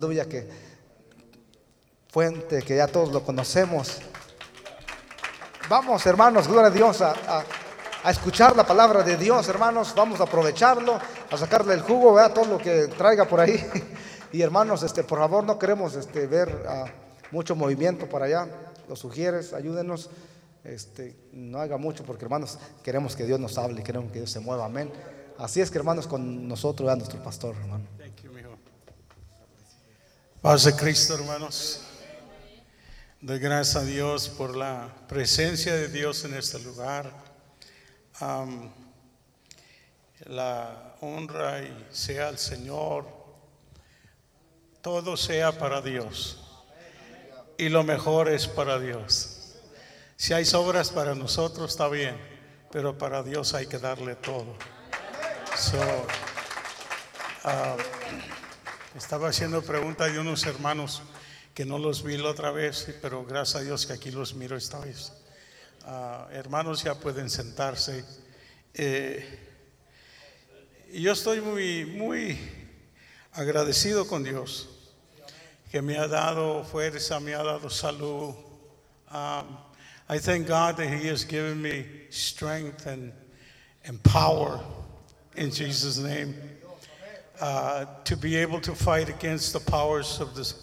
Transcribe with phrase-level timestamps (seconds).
[0.00, 0.48] Aleluya, que
[2.06, 3.98] fuente, que ya todos lo conocemos.
[5.68, 7.44] Vamos, hermanos, gloria a Dios, a, a-
[8.04, 9.92] a escuchar la palabra de Dios, hermanos.
[9.96, 13.56] Vamos a aprovecharlo, a sacarle el jugo, vea todo lo que traiga por ahí.
[14.32, 16.84] Y hermanos, este, por favor, no queremos este, ver ah,
[17.32, 18.46] mucho movimiento para allá.
[18.88, 20.10] Lo sugieres, ayúdenos.
[20.62, 24.38] Este, no haga mucho, porque hermanos, queremos que Dios nos hable, queremos que Dios se
[24.38, 24.66] mueva.
[24.66, 24.92] Amén.
[25.38, 27.84] Así es que, hermanos, con nosotros, vea nuestro pastor, hermano.
[30.40, 31.80] Paz de Cristo, hermanos.
[33.20, 37.12] Doy gracias a Dios por la presencia de Dios en este lugar.
[40.26, 43.08] La honra y sea al Señor.
[44.80, 46.38] Todo sea para Dios.
[47.58, 49.56] Y lo mejor es para Dios.
[50.14, 52.16] Si hay sobras para nosotros, está bien.
[52.70, 54.54] Pero para Dios hay que darle todo.
[55.56, 56.06] So,
[58.96, 61.02] Estaba haciendo pregunta de unos hermanos
[61.52, 64.56] que no los vi la otra vez, pero gracias a Dios que aquí los miro
[64.56, 65.12] esta vez.
[65.84, 68.02] Ah, hermanos ya pueden sentarse.
[68.72, 69.22] Eh,
[70.94, 72.38] yo estoy muy, muy
[73.32, 74.70] agradecido con Dios,
[75.70, 78.34] que me ha dado fuerza, me ha dado salud.
[79.12, 79.58] Um,
[80.08, 83.12] I thank God that He has given me strength and,
[83.84, 84.60] and power
[85.36, 86.47] in Jesus' name
[87.40, 90.54] uh, to be able to fight against the powers of this,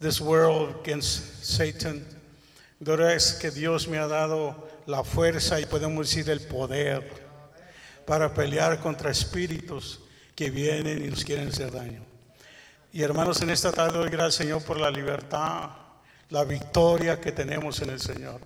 [0.00, 2.04] this world, against Satan.
[2.82, 4.54] Gracias que Dios me ha dado
[4.86, 7.02] la fuerza y podemos decir el poder
[8.06, 9.98] para pelear contra espíritus
[10.34, 12.02] que vienen y nos quieren hacer daño.
[12.92, 15.70] Y hermanos, en esta tarde doy gracias Señor por la libertad,
[16.30, 18.40] la victoria que tenemos en el Señor.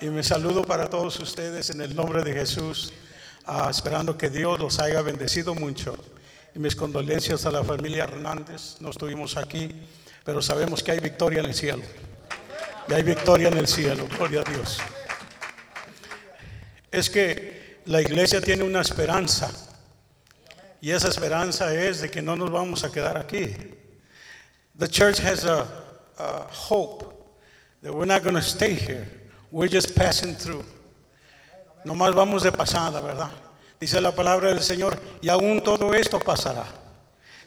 [0.00, 2.92] Y me saludo para todos ustedes en el nombre de Jesús,
[3.46, 5.96] ah, esperando que Dios los haya bendecido mucho.
[6.54, 9.70] Y mis condolencias a la familia Hernández, no estuvimos aquí,
[10.24, 11.82] pero sabemos que hay victoria en el cielo.
[12.88, 14.78] Y hay victoria en el cielo, gloria a Dios.
[16.92, 19.50] Es que la iglesia tiene una esperanza.
[20.80, 23.56] Y esa esperanza es de que no nos vamos a quedar aquí.
[24.78, 25.66] The church has a,
[26.18, 27.04] a hope
[27.82, 29.08] that we're not going to stay here.
[29.50, 30.64] We're just passing through.
[31.84, 33.30] Nomás vamos de pasada, ¿verdad?
[33.80, 36.64] Dice la palabra del Señor, y aún todo esto pasará.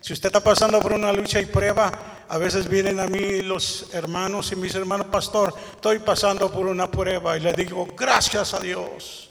[0.01, 1.91] Si usted está pasando por una lucha y prueba,
[2.29, 6.89] a veces vienen a mí los hermanos y mis hermanos, pastor, estoy pasando por una
[6.89, 9.27] prueba y le digo, gracias a Dios.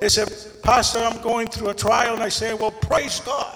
[0.00, 0.28] They said,
[0.62, 2.14] Pastor, I'm going through a trial.
[2.14, 3.46] And I say, well, praise God.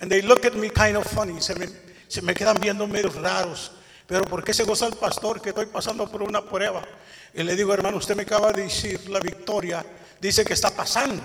[0.00, 1.40] And they look at me kind of funny.
[1.40, 1.66] Se me,
[2.08, 3.70] se me quedan viendo medio raros.
[4.06, 6.82] Pero ¿por qué se goza el pastor que estoy pasando por una prueba?
[7.32, 9.84] Y le digo, hermano, usted me acaba de decir la victoria.
[10.20, 11.22] Dice que está pasando.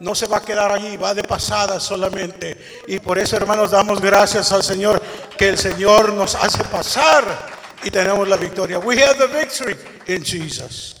[0.00, 2.84] No se va a quedar allí, va de pasada solamente.
[2.86, 5.02] Y por eso, hermanos, damos gracias al Señor
[5.36, 7.24] que el Señor nos hace pasar
[7.82, 8.78] y tenemos la victoria.
[8.78, 9.76] We have the victory
[10.06, 10.96] in Jesus.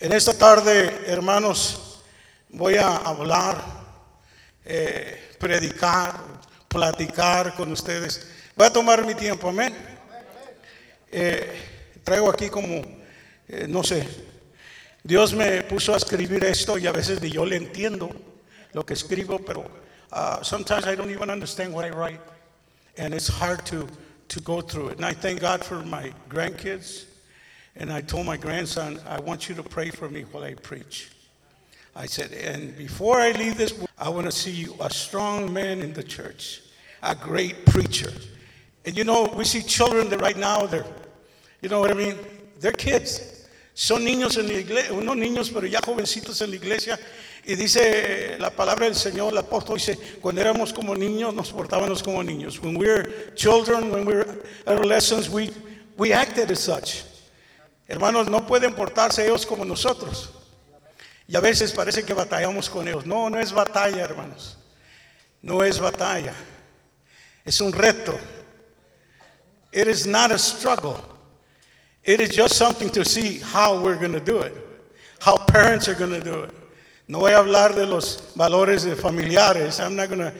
[0.00, 2.02] En esta tarde, hermanos,
[2.48, 3.62] voy a hablar,
[4.64, 6.14] eh, predicar,
[6.68, 8.26] platicar con ustedes.
[8.56, 9.74] Voy a tomar mi tiempo, amén.
[11.10, 12.82] Eh, traigo aquí como,
[13.48, 14.06] eh, no sé,
[15.04, 18.10] Dios me puso a escribir esto y a veces ni yo le entiendo
[18.72, 19.70] lo que escribo, pero
[20.12, 22.20] uh, sometimes I don't even understand what I write,
[22.96, 23.86] and it's hard to
[24.28, 24.96] to go through it.
[24.96, 27.04] And I thank God for my grandkids.
[27.76, 31.10] And I told my grandson, I want you to pray for me while I preach.
[31.96, 35.80] I said, and before I leave this, I want to see you a strong man
[35.80, 36.62] in the church,
[37.02, 38.12] a great preacher.
[38.84, 40.86] And you know, we see children that right now, they're,
[41.62, 42.16] you know what I mean?
[42.60, 43.33] They're kids.
[43.76, 46.98] Son niños en la iglesia, unos niños, pero ya jovencitos en la iglesia.
[47.44, 52.00] Y dice la palabra del Señor, el apóstol dice, cuando éramos como niños, nos portábamos
[52.00, 52.60] como niños.
[52.60, 55.50] When we were children, when we were adolescents, we,
[55.98, 57.02] we acted as such.
[57.88, 60.30] Hermanos, no pueden portarse ellos como nosotros.
[61.26, 63.04] Y a veces parece que batallamos con ellos.
[63.04, 64.56] No, no es batalla, hermanos.
[65.42, 66.32] No es batalla.
[67.44, 68.16] Es un reto.
[69.72, 71.13] It is not a struggle.
[72.04, 74.54] It is just something to see how we're going to do it.
[75.20, 76.50] How parents are going to do it.
[77.08, 79.80] No voy a hablar de los valores de familiares.
[79.80, 80.32] I'm not going to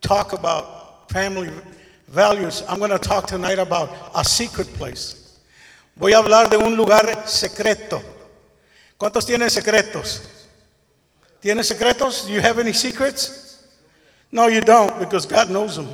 [0.00, 1.50] talk about family
[2.08, 2.62] values.
[2.68, 5.40] I'm going to talk tonight about a secret place.
[5.96, 8.00] Voy a hablar de un lugar secreto.
[8.98, 10.22] ¿Cuántos tienen secretos?
[11.40, 12.26] ¿Tienen secretos?
[12.26, 13.66] Do you have any secrets?
[14.30, 15.88] No, you don't, because God knows them.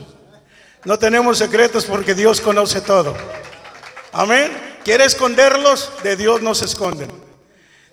[0.84, 3.14] No tenemos secretos porque Dios conoce todo.
[4.12, 4.69] Amén.
[4.84, 5.90] ¿Quiere esconderlos?
[6.02, 7.10] De Dios no se esconden.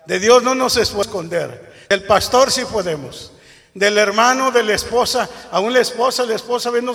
[0.06, 1.74] De Dios no nos es esconder.
[1.90, 3.32] Del pastor sí podemos.
[3.74, 6.94] Del hermano, de la esposa, aún la esposa, la esposa ve no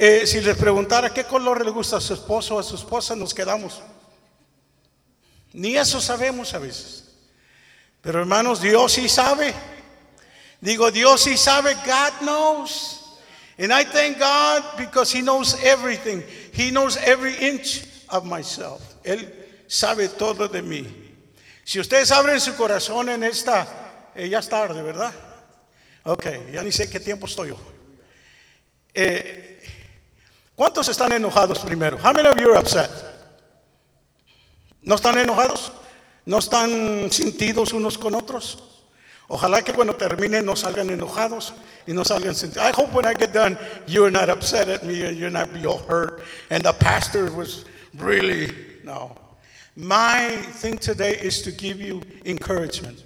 [0.00, 3.16] eh, si les preguntara qué color le gusta a su esposo o a su esposa,
[3.16, 3.80] nos quedamos.
[5.52, 7.04] Ni eso sabemos a veces.
[8.00, 9.52] Pero hermanos, Dios sí sabe.
[10.60, 13.00] Digo, Dios sí sabe, God knows.
[13.58, 16.22] And I thank God because He knows everything.
[16.52, 18.87] He knows every inch of myself.
[19.08, 20.86] Él sabe todo de mí.
[21.64, 25.12] Si ustedes abren su corazón en esta, eh, ya es tarde, ¿verdad?
[26.04, 27.58] Ok, ya ni sé qué tiempo estoy yo.
[28.94, 29.62] Eh,
[30.54, 31.98] ¿Cuántos están enojados primero?
[31.98, 32.90] How many of you are upset?
[34.82, 35.72] ¿No están enojados?
[36.24, 38.58] ¿No están sentidos unos con otros?
[39.28, 41.52] Ojalá que cuando terminen no salgan enojados
[41.86, 42.66] y no salgan sentidos.
[42.66, 45.66] I hope when I get done, you're not upset at me and you're not be
[45.66, 46.22] all hurt.
[46.50, 49.14] And the pastor was really, no.
[49.76, 50.30] My
[50.60, 52.98] thing today is to give you encouragement.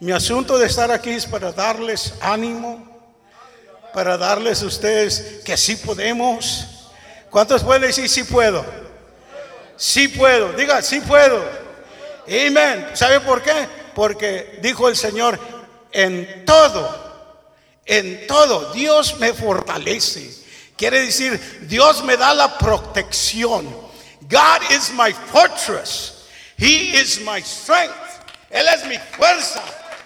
[0.00, 2.86] Mi asunto de estar aquí es para darles ánimo,
[3.94, 6.90] para darles a ustedes que sí podemos.
[7.30, 8.64] ¿Cuántos pueden decir sí puedo?
[9.76, 11.42] Sí puedo, diga sí puedo.
[12.26, 12.88] Amén.
[12.92, 13.66] ¿Sabe por qué?
[13.94, 15.40] Porque dijo el Señor,
[15.92, 17.40] en todo,
[17.86, 20.30] en todo, Dios me fortalece.
[20.76, 23.91] Quiere decir, Dios me da la protección.
[24.32, 26.26] God is my fortress.
[26.56, 27.92] He is my strength.
[28.50, 29.62] Él es mi fuerza.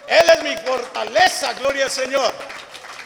[0.09, 1.57] Él es mi fortaleza.
[1.61, 2.35] Gloria al Señor.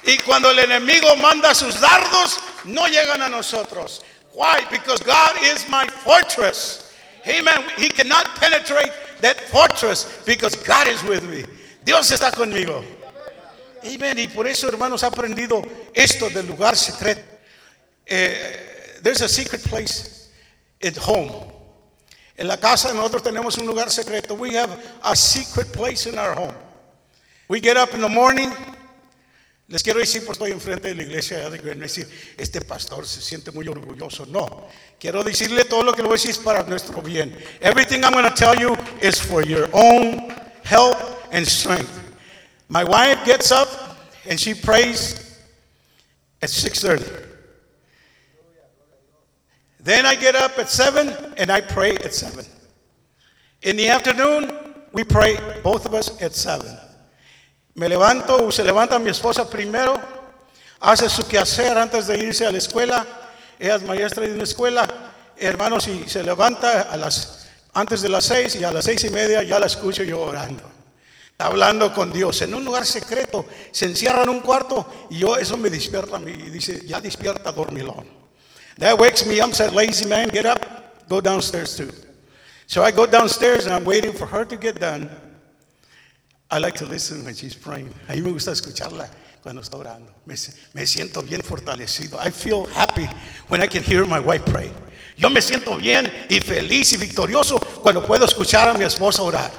[0.06, 4.02] Y cuando el enemigo manda sus dardos, no llegan a nosotros.
[4.32, 4.64] Why?
[4.70, 6.90] Because God is my fortress.
[7.26, 7.64] Amen.
[7.76, 11.44] He cannot penetrate that fortress because God is with me.
[11.84, 12.82] Dios está conmigo.
[13.84, 14.18] Amen.
[14.18, 15.62] Y por eso, hermanos, ha aprendido
[15.94, 17.20] esto del lugar secreto.
[18.06, 20.19] Eh, there's a secret place
[20.82, 21.30] at home.
[22.36, 24.34] En la casa nosotros tenemos un lugar secreto.
[24.34, 24.70] We have
[25.02, 26.54] a secret place in our home.
[27.48, 28.50] We get up in the morning.
[29.68, 33.52] Les quiero decir, pues estoy enfrente de la iglesia, de decir, este pastor se siente
[33.52, 34.26] muy orgulloso.
[34.26, 34.66] No,
[34.98, 37.36] quiero decirle todo lo que le voy a decir es para nuestro bien.
[37.60, 40.34] Everything I'm going to tell you is for your own
[40.64, 40.96] help
[41.30, 41.90] and strength.
[42.68, 43.68] My wife gets up
[44.28, 45.14] and she prays
[46.42, 47.29] at 6:30.
[49.82, 52.44] Then I get up at 7 and I pray at 7.
[53.62, 54.50] In the afternoon,
[54.92, 56.66] we pray both of us at 7.
[57.74, 59.98] Me levanto, o se levanta mi esposa primero,
[60.80, 63.06] hace su quehacer antes de irse a la escuela.
[63.58, 64.86] Ella es maestra de una escuela.
[65.36, 69.10] Hermanos, y se levanta a las, antes de las seis y a las seis y
[69.10, 70.62] media ya la escucho yo orando.
[71.38, 73.46] Hablando con Dios en un lugar secreto.
[73.70, 76.32] Se encierra en un cuarto y yo, eso me despierta a mí.
[76.32, 78.19] Y dice, ya despierta, dormilón.
[78.80, 81.90] That wakes me up, said, lazy man, get up, go downstairs too.
[82.66, 85.10] So I go downstairs and I'm waiting for her to get done.
[86.50, 87.92] I like to listen when she's praying.
[88.08, 89.06] A mí me gusta escucharla
[89.42, 90.10] cuando está orando.
[90.24, 90.34] Me,
[90.86, 92.18] siento bien fortalecido.
[92.18, 93.06] I feel happy
[93.48, 94.72] when I can hear my wife pray.
[95.18, 99.50] Yo me siento bien y feliz y victorioso cuando puedo escuchar a mi esposa orar.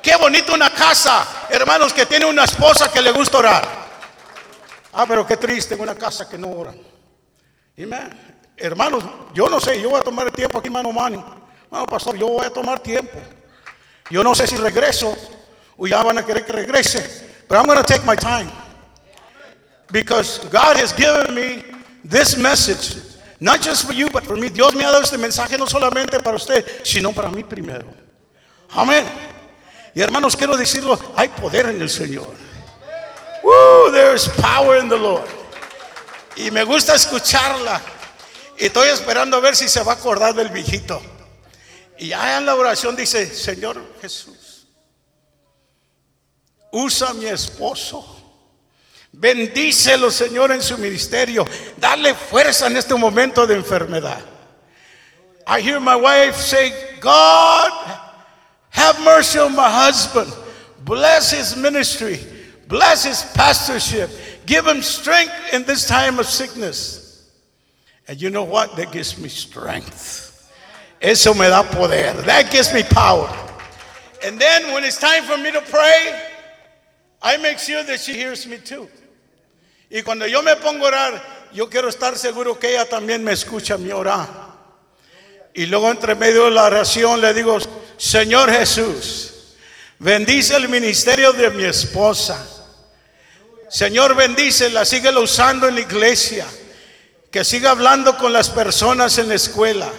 [0.00, 3.68] Qué bonito una casa, hermanos, que tiene una esposa que le gusta orar.
[4.92, 6.72] Ah, pero qué triste una casa que no ora.
[7.76, 8.27] Amen.
[8.58, 11.24] Hermanos, yo no sé, yo voy a tomar el tiempo aquí, mano mano.
[11.70, 13.18] Bueno, pastor, yo voy a tomar tiempo.
[14.10, 15.16] Yo no sé si regreso
[15.76, 17.28] o ya van a querer que regrese.
[17.48, 18.50] But I'm going to take my time.
[19.90, 21.64] Because God has given me
[22.04, 23.00] this message,
[23.40, 24.48] not just for you, but for me.
[24.48, 27.86] Dios me ha dado este mensaje no solamente para usted, sino para mí primero.
[28.70, 29.06] Amén.
[29.94, 32.34] Y hermanos, quiero decirlo, hay poder en el Señor.
[33.42, 35.28] Woo, there's power in the Lord.
[36.36, 37.80] Y me gusta escucharla.
[38.58, 41.00] Y estoy esperando a ver si se va a acordar del viejito.
[41.98, 44.66] Y ya en la oración dice, Señor Jesús,
[46.72, 48.16] usa a mi esposo.
[49.12, 51.44] Bendícelo, Señor, en su ministerio.
[51.76, 54.20] Dale fuerza en este momento de enfermedad.
[55.46, 57.72] I hear my wife say, God,
[58.70, 60.32] have mercy on my husband.
[60.84, 62.20] Bless his ministry.
[62.68, 64.10] Bless his pastorship.
[64.46, 67.07] Give him strength in this time of sickness.
[68.08, 68.74] And you know what?
[68.76, 70.50] That gives me strength.
[71.00, 72.14] Eso me da poder.
[72.22, 73.28] That gives me power.
[74.24, 76.30] And then when it's time for me to pray,
[77.22, 78.88] I make sure that she hears me too.
[79.90, 81.22] Y cuando yo me pongo a orar,
[81.52, 84.28] yo quiero estar seguro que ella también me escucha mi orar.
[85.54, 87.58] Y luego entre medio de la oración le digo,
[87.96, 89.56] Señor Jesús,
[89.98, 92.46] bendice el ministerio de mi esposa.
[93.68, 96.46] Señor, bendícela, síguela usando en la iglesia.
[97.30, 99.90] Que siga hablando con las personas en la escuela.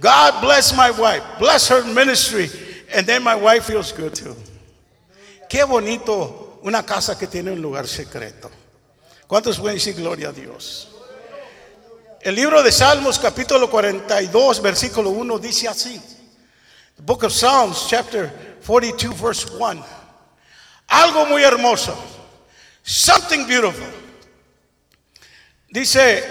[0.00, 2.50] God bless my wife, bless her ministry.
[2.94, 4.36] And then my wife feels good too.
[5.48, 8.50] Qué bonito una casa que tiene un lugar secreto.
[9.26, 10.88] ¿Cuántos pueden decir gloria a Dios?
[12.20, 16.00] El libro de Salmos capítulo 42 versículo 1 dice así.
[16.96, 19.84] The book of Psalms chapter 42 verse 1.
[20.88, 21.96] Algo muy hermoso.
[22.82, 23.86] Something beautiful.
[25.70, 26.24] Dice,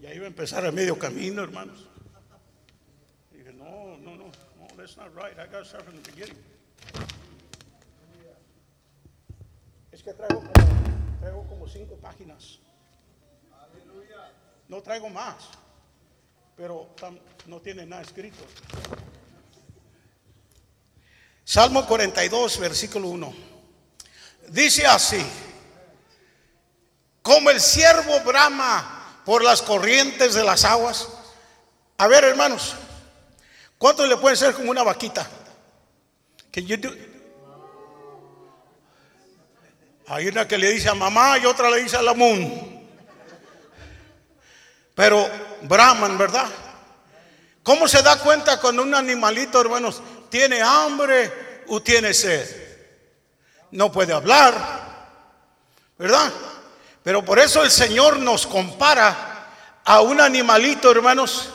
[0.00, 1.88] ya iba a empezar a medio camino, hermanos.
[3.32, 5.36] Dije, no, no, no, no, that's not right.
[5.36, 6.38] I got to start from the beginning.
[9.90, 10.52] Es que traigo como,
[11.20, 12.60] traigo como cinco páginas.
[14.68, 15.48] No traigo más,
[16.56, 16.94] pero
[17.46, 18.44] no tiene nada escrito.
[21.44, 23.34] Salmo 42, versículo 1.
[24.50, 25.20] Dice así,
[27.22, 28.97] como el siervo brama
[29.28, 31.06] por las corrientes de las aguas.
[31.98, 32.74] A ver, hermanos,
[33.76, 35.28] ¿cuántos le pueden ser como una vaquita?
[36.50, 36.96] Do-
[40.06, 42.88] Hay una que le dice a mamá y otra le dice a la moon.
[44.94, 45.28] Pero
[45.64, 46.48] Brahman, ¿verdad?
[47.62, 52.48] ¿Cómo se da cuenta cuando un animalito, hermanos, tiene hambre o tiene sed?
[53.72, 54.54] No puede hablar,
[55.98, 56.32] ¿verdad?
[57.02, 59.16] Pero por eso el Señor nos compara
[59.84, 61.48] a un animalito, hermanos,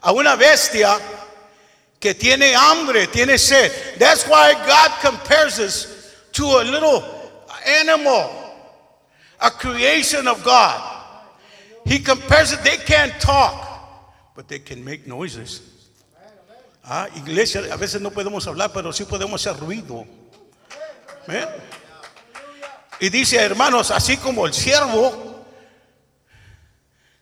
[0.00, 0.98] a una bestia
[2.00, 3.70] que tiene hambre, tiene sed.
[3.98, 7.04] That's why God compares us to a little
[7.66, 8.30] animal,
[9.38, 10.80] a creation of God.
[11.84, 15.62] He compares it, they can't talk, but they can make noises.
[16.84, 20.06] Ah, iglesia, a veces no podemos hablar, pero sí podemos hacer ruido.
[21.26, 21.46] ¿Ven?
[23.00, 25.44] Y dice, hermanos, así como el siervo,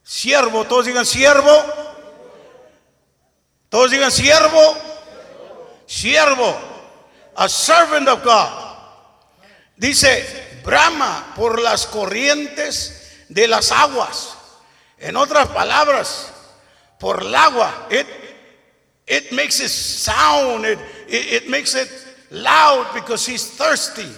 [0.03, 1.51] siervo, todos digan siervo,
[3.69, 4.77] todos digan siervo,
[5.87, 6.59] siervo,
[7.37, 8.69] a servant of God.
[9.77, 14.35] Dice, brama por las corrientes de las aguas.
[14.99, 16.33] En otras palabras,
[16.99, 17.87] por el agua.
[17.91, 18.07] It,
[19.07, 20.67] it makes it sound,
[21.09, 21.89] it, makes it
[22.31, 24.09] loud because he's thirsty.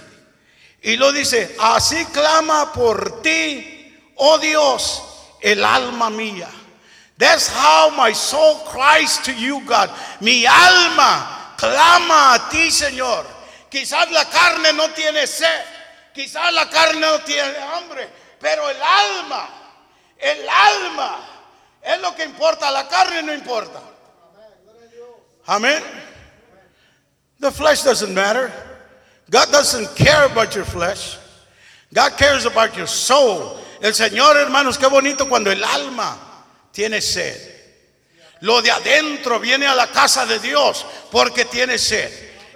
[0.82, 5.02] Y lo dice, así clama por ti, oh Dios,
[5.40, 6.48] el alma mía.
[7.18, 9.90] That's how my soul cries to you, God.
[10.20, 13.26] Mi alma clama a ti, Señor.
[13.70, 15.64] Quizás la carne no tiene sed,
[16.14, 18.08] quizás la carne no tiene hambre,
[18.40, 19.48] pero el alma,
[20.16, 21.18] el alma
[21.82, 23.80] es lo que importa, la carne no importa.
[25.46, 25.82] Amén.
[27.38, 28.69] The flesh doesn't matter.
[29.30, 31.16] God doesn't care about your flesh.
[31.94, 33.58] God cares about your soul.
[33.80, 36.18] El Señor, hermanos, qué bonito cuando el alma
[36.72, 37.38] tiene sed.
[38.40, 42.10] Lo de adentro viene a la casa de Dios porque tiene sed.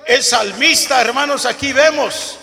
[0.06, 2.38] El salmista, hermanos, aquí vemos,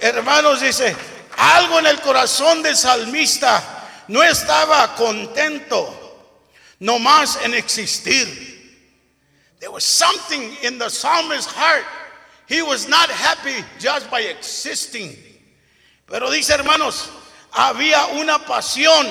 [0.00, 0.94] hermanos, dice,
[1.36, 6.28] algo en el corazón del salmista no estaba contento,
[6.80, 8.50] nomás en existir.
[9.58, 11.84] There was something in the psalmist's heart.
[12.50, 15.16] He was not happy just by existing.
[16.04, 17.08] Pero dice, hermanos,
[17.52, 19.06] había una pasión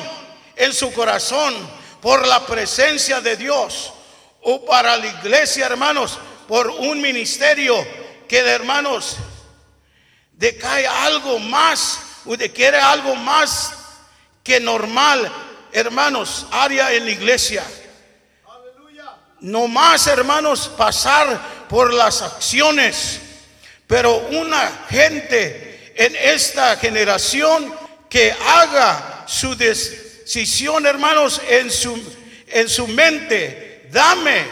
[0.58, 1.56] en su corazón
[2.02, 3.94] por la presencia de Dios
[4.42, 6.20] o para la iglesia, hermanos,
[6.50, 7.76] por un ministerio
[8.28, 9.16] que de hermanos
[10.34, 13.74] decae algo más o de quiere algo más
[14.44, 15.32] que normal,
[15.72, 17.64] hermanos, área en la iglesia.
[19.40, 23.22] No más, hermanos, pasar por las acciones,
[23.90, 27.74] pero una gente en esta generación
[28.08, 32.00] que haga su decisión, hermanos, en su,
[32.50, 33.88] en su mente.
[33.92, 34.46] Dame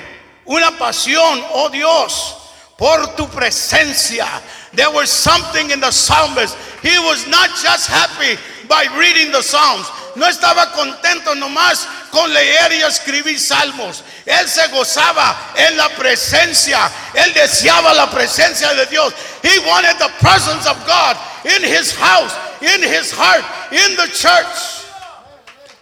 [0.45, 2.35] una pasión, oh Dios,
[2.79, 4.25] por tu presencia.
[4.73, 6.57] There was something in the psalmist.
[6.81, 9.87] He was not just happy by reading the Psalms.
[10.17, 14.03] No estaba contento nomás con leer y escribir salmos.
[14.25, 16.89] Él se gozaba en la presencia.
[17.13, 19.13] Él deseaba la presencia de Dios.
[19.43, 24.85] He wanted the presence of God in his house, in his heart, in the church.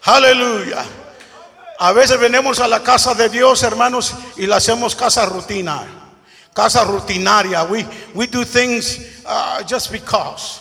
[0.03, 0.83] Aleluya.
[1.79, 5.85] A veces venimos a la casa de Dios, hermanos, y la hacemos casa rutina,
[6.53, 7.63] casa rutinaria.
[7.63, 10.59] We, we do things uh, just because.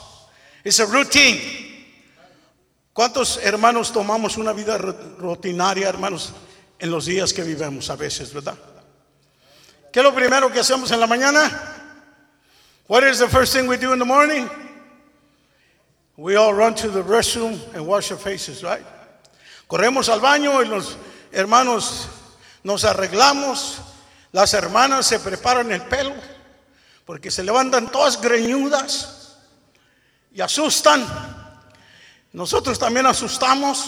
[0.64, 1.63] It's a routine.
[2.94, 6.32] ¿Cuántos hermanos tomamos una vida ru- rutinaria, hermanos,
[6.78, 8.56] en los días que vivimos a veces, verdad?
[9.92, 11.50] ¿Qué es lo primero que hacemos en la mañana?
[12.88, 14.48] What is the first thing we do in the morning?
[16.16, 18.84] We all run to the restroom and wash our faces, right?
[19.66, 20.96] Corremos al baño y los
[21.32, 22.06] hermanos
[22.62, 23.78] nos arreglamos.
[24.30, 26.14] Las hermanas se preparan el pelo
[27.04, 29.36] porque se levantan todas greñudas.
[30.32, 31.04] y asustan.
[32.34, 33.86] Nosotros también asustamos.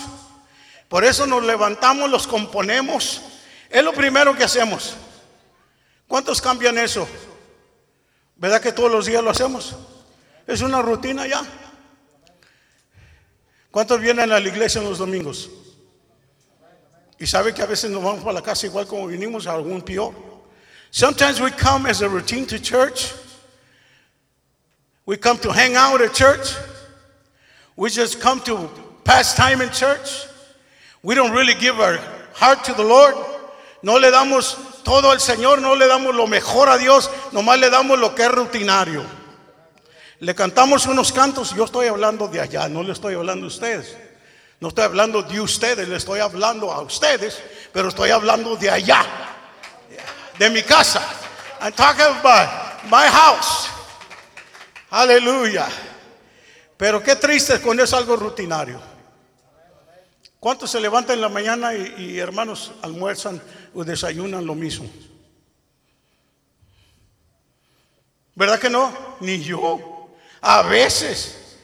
[0.88, 3.20] Por eso nos levantamos, los componemos.
[3.68, 4.94] Es lo primero que hacemos.
[6.06, 7.08] ¿Cuántos cambian eso?
[8.36, 9.74] ¿Verdad que todos los días lo hacemos?
[10.46, 11.42] Es una rutina ya.
[13.72, 15.50] ¿Cuántos vienen a la iglesia en los domingos?
[17.18, 19.82] Y sabe que a veces nos vamos para la casa igual como vinimos a algún
[19.82, 20.14] peor.
[20.92, 23.12] Sometimes we come as a routine to church.
[25.04, 26.54] We come to hang out at church.
[27.76, 28.70] We just come to
[29.04, 30.26] pass time in church.
[31.02, 31.98] We don't really give our
[32.32, 33.14] heart to the Lord.
[33.82, 37.68] No le damos todo al Señor, no le damos lo mejor a Dios, nomás le
[37.70, 39.04] damos lo que es rutinario.
[40.20, 43.96] Le cantamos unos cantos, yo estoy hablando de allá, no le estoy hablando a ustedes.
[44.58, 47.42] No estoy hablando de ustedes, le estoy hablando a ustedes,
[47.72, 49.04] pero estoy hablando de allá,
[50.38, 51.02] de mi casa.
[51.60, 53.68] I'm talking about my house.
[54.90, 55.68] Aleluya.
[56.76, 58.80] Pero qué triste cuando es algo rutinario.
[60.38, 63.40] ¿Cuántos se levantan en la mañana y, hermanos almuerzan
[63.74, 64.88] o desayunan lo mismo?
[68.34, 68.92] ¿Verdad que no?
[69.20, 70.10] Ni yo.
[70.42, 71.56] A veces.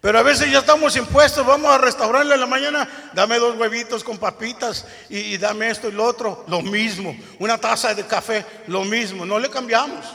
[0.00, 4.02] Pero a veces ya estamos impuestos, vamos a restaurarle en la mañana, dame dos huevitos
[4.02, 7.14] con papitas y, y dame esto y lo otro, lo mismo.
[7.38, 9.26] Una taza de café, lo mismo.
[9.26, 10.06] No le cambiamos.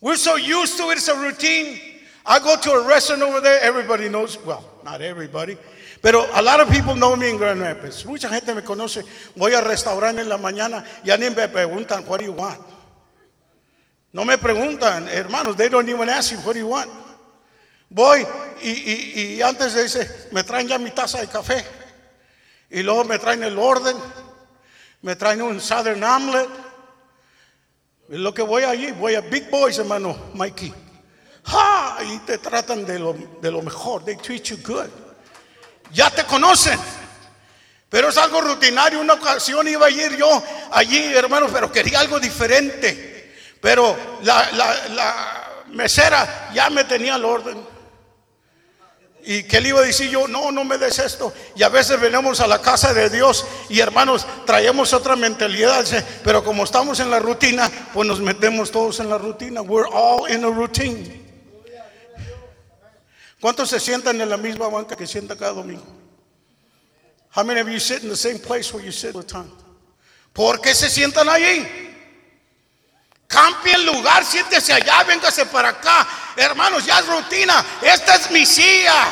[0.00, 1.97] We're so used to it, it's a routine.
[2.30, 5.56] I go to a restaurant over there, everybody knows, well, not everybody,
[6.02, 8.04] pero a lot of people know me in Grand Rapids.
[8.04, 9.02] Mucha gente me conoce.
[9.34, 12.60] Voy al restaurante en la mañana, ya ni me preguntan, what do you want?
[14.12, 16.90] No me preguntan, hermanos, they don't even ask you, what do you want?
[17.88, 18.26] Voy
[18.60, 21.64] y, y, y antes de ese, me traen ya mi taza de café.
[22.70, 23.96] Y luego me traen el orden,
[25.00, 26.50] me traen un Southern Omelette.
[28.10, 30.87] Y lo que voy allí, voy a Big Boys, hermano Mikey.
[31.48, 31.96] ¡Ja!
[32.04, 34.04] Y te tratan de lo, de lo mejor.
[34.04, 34.88] They treat you good.
[35.92, 36.78] Ya te conocen.
[37.88, 39.00] Pero es algo rutinario.
[39.00, 43.34] Una ocasión iba a ir yo allí, hermano, pero quería algo diferente.
[43.60, 47.66] Pero la, la, la mesera ya me tenía el orden.
[49.24, 50.28] ¿Y qué le iba a decir yo?
[50.28, 51.32] No, no me des esto.
[51.56, 55.84] Y a veces venimos a la casa de Dios y hermanos, traemos otra mentalidad.
[56.22, 59.62] Pero como estamos en la rutina, pues nos metemos todos en la rutina.
[59.62, 61.27] We're all in a routine.
[63.40, 65.86] ¿Cuántos se sientan en la misma banca que sienta cada domingo?
[67.34, 69.50] How many of you sit in the same place where you sit all the time?
[70.32, 71.66] ¿Por qué se sientan allí?
[73.28, 76.08] Cambie el lugar, siéntese allá, véngase para acá.
[76.36, 77.64] Hermanos, ya es rutina.
[77.82, 79.06] Esta es mi silla.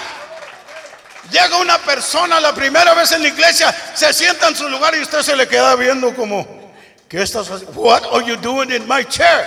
[1.30, 5.00] Llega una persona la primera vez en la iglesia, se sienta en su lugar y
[5.00, 6.72] usted se le queda viendo como,
[7.08, 7.80] ¿qué estás haciendo?
[7.80, 9.44] What are you doing in my chair?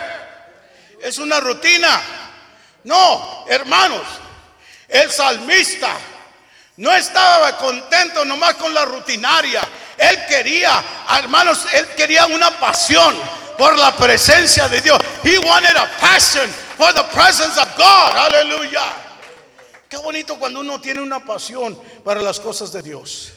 [1.01, 2.01] Es una rutina.
[2.83, 4.01] No, hermanos,
[4.89, 5.95] el salmista
[6.77, 9.61] no estaba contento nomás con la rutinaria.
[9.97, 10.81] Él quería,
[11.19, 13.15] hermanos, él quería una pasión
[13.57, 14.97] por la presencia de Dios.
[15.23, 18.15] He wanted a passion for the presence of God.
[18.15, 18.93] Aleluya.
[19.89, 23.33] Qué bonito cuando uno tiene una pasión para las cosas de Dios,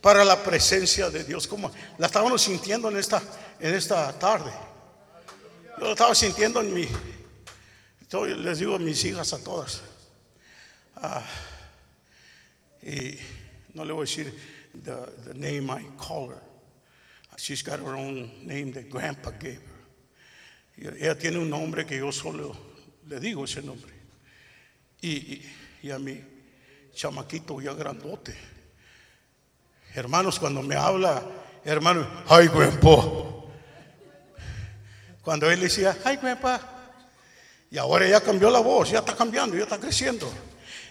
[0.00, 1.48] para la presencia de Dios.
[1.48, 3.20] Como la estábamos sintiendo en esta,
[3.58, 4.52] en esta tarde.
[5.78, 6.88] Yo lo estaba sintiendo en mi,
[8.36, 9.80] les digo a mis hijas a todas.
[10.96, 11.24] Ah,
[12.82, 13.18] y
[13.74, 14.32] no le voy a decir
[14.72, 16.42] the, the name I call her.
[17.36, 19.60] She's got her own name that Grandpa gave
[20.76, 22.56] ella tiene un nombre que yo solo
[23.06, 23.92] le digo ese nombre.
[25.00, 25.52] Y, y,
[25.82, 26.20] y a mi
[26.92, 28.34] chamaquito ya grandote.
[29.94, 31.22] Hermanos, cuando me habla,
[31.64, 33.04] hermano, ay, grandpa.
[35.22, 36.60] Cuando él decía, ay, grandpa.
[37.70, 40.32] Y ahora ya cambió la voz, ya está cambiando, ya está creciendo.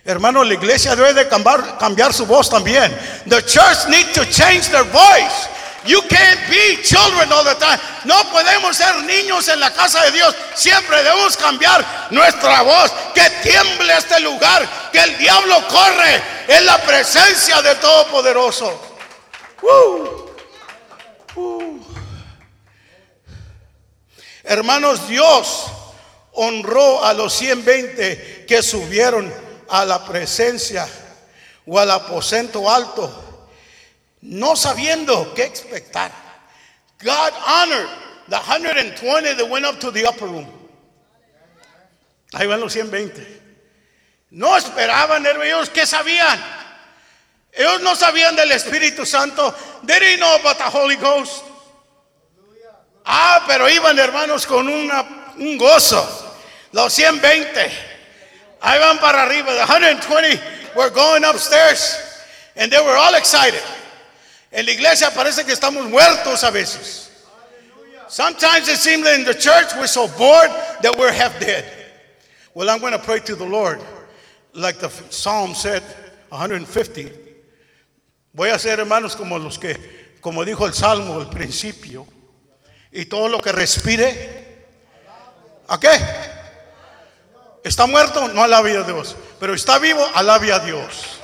[0.06, 2.92] Hermano, la iglesia debe de cambiar, su voz también.
[3.28, 5.50] The church needs to change their voice.
[5.86, 7.80] You can't be children all the time.
[8.06, 10.36] No podemos ser niños en la casa de Dios.
[10.56, 12.92] Siempre debemos cambiar nuestra voz.
[13.14, 14.68] Que tiemble este lugar.
[14.92, 18.82] Que el diablo corre en la presencia de Todopoderoso.
[24.44, 25.66] Hermanos, Dios
[26.34, 29.43] honró a los 120 que subieron
[29.74, 30.88] a la presencia
[31.66, 33.12] o al aposento alto
[34.22, 36.12] no sabiendo qué expectar.
[37.04, 37.90] God honored
[38.30, 40.48] the 120 that went up to the upper room.
[42.34, 43.42] Ahí van los 120.
[44.30, 46.40] No esperaban, ellos ¿qué sabían?
[47.52, 49.56] Ellos no sabían del Espíritu Santo.
[49.86, 51.44] They didn't know about the Holy Ghost.
[53.06, 56.38] Ah, pero iban hermanos con una, un gozo.
[56.72, 57.93] Los 120.
[58.64, 59.54] Ahí van para arriba.
[59.54, 60.40] The 120
[60.76, 61.98] were going upstairs
[62.56, 63.62] and they were all excited.
[64.52, 67.10] En la iglesia parece que estamos muertos a veces.
[68.08, 71.66] Sometimes it seems that in the church we're so bored that we're half dead.
[72.54, 73.82] Well, I'm going to pray to the Lord,
[74.54, 75.82] like the Psalm said,
[76.30, 77.12] 150.
[78.36, 79.76] Voy a ser hermanos como los que,
[80.22, 82.06] como dijo el Salmo al principio,
[82.92, 84.68] y todo lo que respire,
[85.68, 85.90] ¿a qué?
[87.64, 91.20] Está muerto, no alabe a Dios, pero está vivo, alabe a Dios.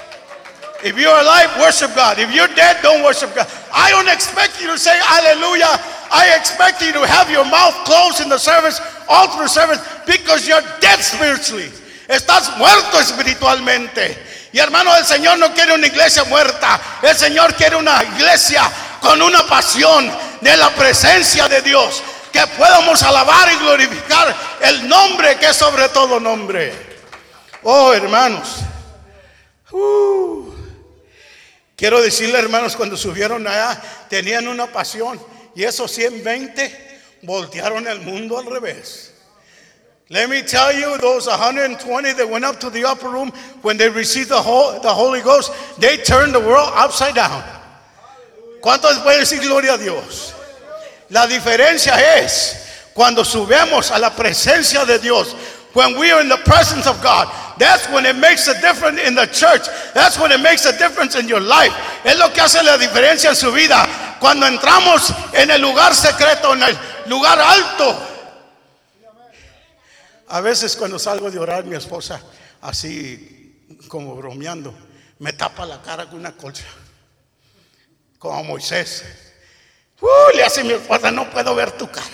[0.81, 2.19] If you're alive, worship God.
[2.19, 3.47] If you're dead, don't worship God.
[3.73, 5.77] I don't expect you to say hallelujah.
[6.09, 10.47] I expect you to have your mouth closed in the service, all through service, because
[10.47, 11.69] you're dead spiritually.
[12.07, 14.17] Estás muerto espiritualmente.
[14.53, 16.79] Y hermano, el Señor no quiere una iglesia muerta.
[17.03, 18.63] El Señor quiere una iglesia
[19.01, 20.09] con una pasión
[20.41, 22.01] de la presencia de Dios.
[22.31, 26.73] Que podamos alabar y glorificar el nombre que es sobre todo nombre.
[27.63, 28.57] Oh, hermanos.
[29.71, 30.53] Uh.
[31.75, 35.19] Quiero decirle, hermanos, cuando subieron allá, tenían una pasión.
[35.55, 39.13] Y esos 120 voltearon el mundo al revés.
[40.09, 43.89] Let me tell you, those 120 that went up to the upper room, when they
[43.89, 47.43] received the, whole, the Holy Ghost, they turned the world upside down.
[48.59, 50.33] ¿Cuántos pueden decir gloria a Dios?
[51.09, 55.35] La diferencia es cuando subimos a la presencia de Dios.
[55.73, 57.27] When we are in the presence of God,
[57.59, 59.67] that's when it makes a difference in the church.
[59.93, 61.73] That's when it makes a difference in your life.
[62.03, 63.87] Es lo que hace la diferencia en su vida.
[64.19, 67.97] Cuando entramos en el lugar secreto, en el lugar alto.
[70.27, 72.21] A veces cuando salgo de orar, mi esposa,
[72.61, 74.73] así como bromeando,
[75.19, 76.65] me tapa la cara con una colcha.
[78.17, 79.28] Como Moisés.
[80.01, 82.07] Uh, le hace mi esposa, no puedo ver tu cara.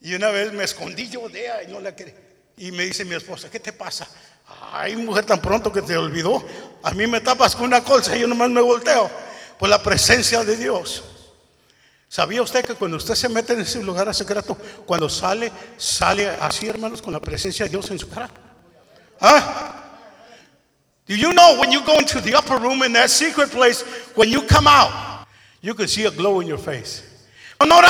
[0.00, 2.14] Y una vez me escondí yo de ella y no la quería.
[2.56, 4.06] Y me dice mi esposa, ¿qué te pasa?
[4.72, 6.44] Ay, mujer, tan pronto que te olvidó.
[6.82, 9.10] A mí me tapas con una colcha y yo nomás me volteo.
[9.58, 11.02] Por la presencia de Dios.
[12.08, 16.68] ¿Sabía usted que cuando usted se mete en ese lugar secreto, cuando sale, sale así,
[16.68, 18.30] hermanos, con la presencia de Dios en su cara?
[19.20, 19.85] ¿Ah?
[21.06, 23.82] Do you know when you go into the upper room in that secret place,
[24.14, 25.26] when you come out,
[25.60, 27.02] you can see a glow in your face?
[27.60, 27.80] No.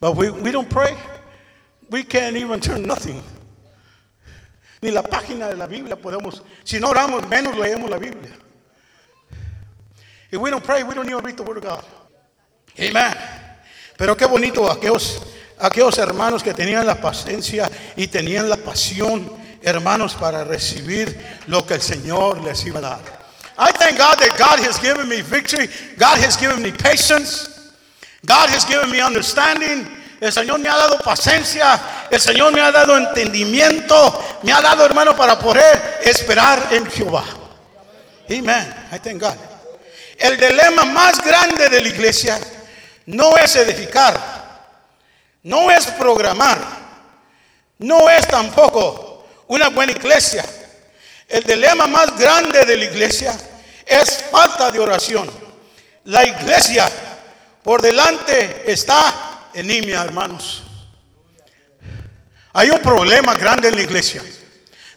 [0.00, 0.96] But we, we don't pray.
[1.90, 3.22] We can't even turn nothing.
[4.82, 6.42] Ni la página de la Biblia podemos.
[6.64, 8.32] Si no oramos, menos leemos la Biblia.
[10.30, 11.84] If we don't pray, we don't even read the Word of God.
[12.78, 13.16] Amen.
[13.96, 15.22] Pero qué bonito aquellos,
[15.58, 19.30] aquellos hermanos que tenían la paciencia y tenían la pasión,
[19.62, 23.24] hermanos, para recibir lo que el Señor les iba a dar.
[23.56, 25.68] I thank God that God has given me victory.
[25.96, 27.48] God has given me patience.
[28.26, 29.86] God has given me understanding.
[30.20, 31.80] El Señor me ha dado paciencia.
[32.10, 34.40] El Señor me ha dado entendimiento.
[34.42, 37.24] Me ha dado, hermano, para poder esperar en Jehová.
[38.28, 38.74] Amen.
[38.90, 39.36] I thank God.
[40.18, 42.40] El dilema más grande de la iglesia
[43.06, 44.33] no es edificar,
[45.44, 46.58] no es programar,
[47.78, 50.44] no es tampoco una buena iglesia.
[51.28, 53.36] El dilema más grande de la iglesia
[53.86, 55.30] es falta de oración.
[56.04, 56.90] La iglesia
[57.62, 60.62] por delante está anemia, hermanos.
[62.52, 64.22] Hay un problema grande en la iglesia.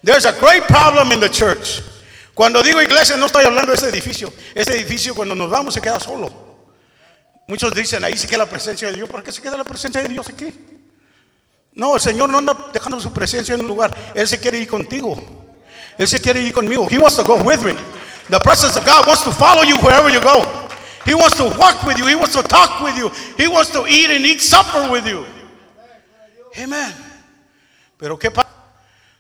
[0.04, 1.82] There's a great problem in the church.
[2.34, 4.32] Cuando digo iglesia no estoy hablando de ese edificio.
[4.54, 6.47] Ese edificio cuando nos vamos se queda solo.
[7.48, 9.10] Muchos dicen ahí se queda la presencia de Dios.
[9.10, 10.54] ¿Por qué se queda la presencia de Dios aquí?
[11.74, 13.96] No, el Señor no anda dejando su presencia en un lugar.
[14.14, 15.16] Él se quiere ir contigo.
[15.98, 16.88] Él se quiere ir conmigo.
[16.90, 17.74] He wants to go with me.
[18.30, 20.44] The presence of God wants to follow you wherever you go.
[21.06, 22.06] He wants to walk with you.
[22.06, 23.10] He wants to talk with you.
[23.38, 25.26] He wants to eat and eat supper with you.
[26.58, 26.94] Amen.
[27.98, 28.50] Pero ¿qué pasa?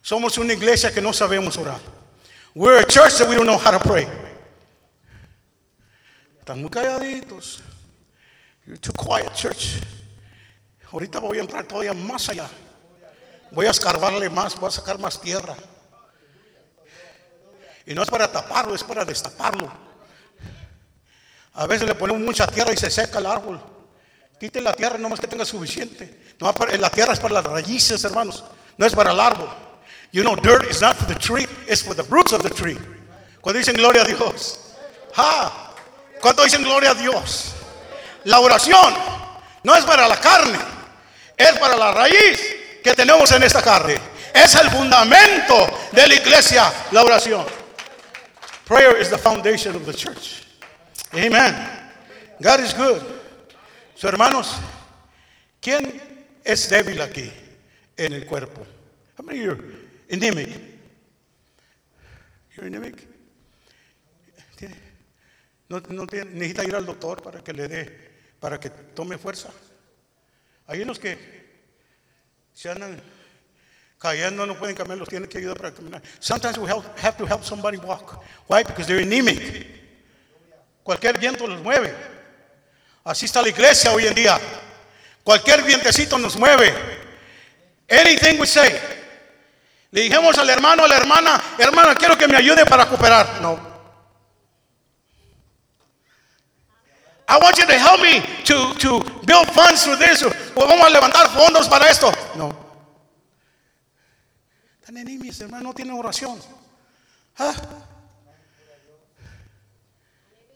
[0.01, 1.79] Somos una iglesia que no sabemos orar.
[2.53, 4.07] We're a church that we don't know how to pray.
[6.39, 7.61] Están muy calladitos.
[8.67, 9.81] You're too quiet, church.
[10.91, 12.49] Ahorita voy a entrar todavía más allá.
[13.51, 15.55] Voy a escarbarle más, voy a sacar más tierra.
[17.85, 19.71] Y no es para taparlo, es para destaparlo.
[21.53, 23.61] A veces le ponemos mucha tierra y se seca el árbol.
[24.37, 26.35] Quite la tierra, no más que tenga suficiente.
[26.39, 28.43] No, la tierra es para las raíces, hermanos.
[28.77, 29.49] No es para el árbol.
[30.11, 32.77] You know, dirt is not for the tree, it's for the roots of the tree.
[33.41, 34.59] Cuando dicen gloria a Dios.
[35.15, 35.73] Ah,
[36.21, 37.56] cuando dicen gloria a Dios.
[38.27, 38.93] La oración
[39.63, 40.59] no es para la carne,
[41.35, 43.97] es para la raíz que tenemos en esta carne.
[44.33, 47.45] Es el fundamento de la iglesia, la oración.
[48.65, 50.45] Prayer is the foundation of the church.
[51.13, 51.55] Amen.
[52.41, 53.01] God is good.
[53.95, 54.57] So, hermanos,
[55.61, 56.01] ¿Quién
[56.45, 57.29] es débil aquí
[57.97, 58.65] en el cuerpo?
[59.17, 59.57] How many are
[60.09, 60.49] anemic?
[62.55, 62.69] You're
[65.69, 68.06] No, necesita ir al doctor para que le dé,
[68.39, 69.49] para que tome fuerza.
[70.67, 71.17] Hay unos que
[72.53, 73.01] se andan
[73.99, 76.01] cayendo, no pueden caminar, los tienen que ayudar para caminar.
[76.19, 78.21] Sometimes we help, have to help somebody walk.
[78.47, 78.63] Why?
[78.63, 79.65] Because they're anemic.
[80.83, 81.93] Cualquier viento los mueve.
[83.03, 84.39] Así está la iglesia hoy en día.
[85.23, 86.73] Cualquier vientecito nos mueve.
[87.89, 88.71] Anything we say.
[89.91, 93.41] Le dijimos al hermano, a la hermana, hermana, quiero que me ayude para cooperar.
[93.41, 93.76] No.
[97.27, 100.23] I want you to help me to, to build funds for this.
[100.23, 102.11] O vamos a levantar fondos para esto.
[102.35, 102.55] No.
[104.79, 106.39] Están enemigos, hermano, no tienen oración.
[107.37, 107.53] Ah.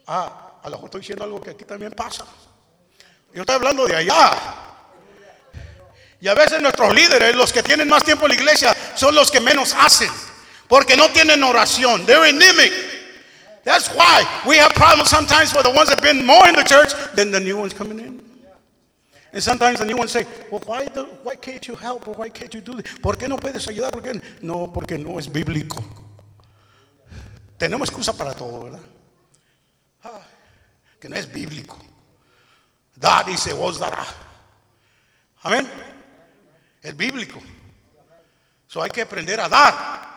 [0.07, 2.25] Ah, a lo mejor estoy diciendo algo que aquí también pasa.
[3.33, 4.31] Yo estoy hablando de allá.
[6.21, 9.29] Y a veces nuestros líderes, los que tienen más tiempo en la iglesia, son los
[9.29, 10.11] que menos hacen.
[10.69, 12.05] Porque no tienen oración.
[12.05, 13.00] They're anemic.
[13.63, 16.63] That's why we have problems sometimes with the ones that have been more in the
[16.63, 18.21] church than the new ones coming in.
[19.33, 22.29] And sometimes the new ones say, well, why, the, why can't you help or why
[22.29, 22.91] can't you do this?
[23.01, 23.91] ¿Por qué no puedes ayudar?
[23.91, 24.21] ¿Por qué?
[24.41, 25.81] No, porque no es bíblico.
[27.57, 28.81] Tenemos excusa para todo, ¿verdad?
[30.03, 30.21] Ah,
[30.99, 31.77] que no es bíblico.
[32.95, 34.05] Da dice, vos dará.
[35.43, 35.69] Amén.
[36.81, 37.39] Es bíblico.
[38.67, 40.11] So hay que aprender a dar.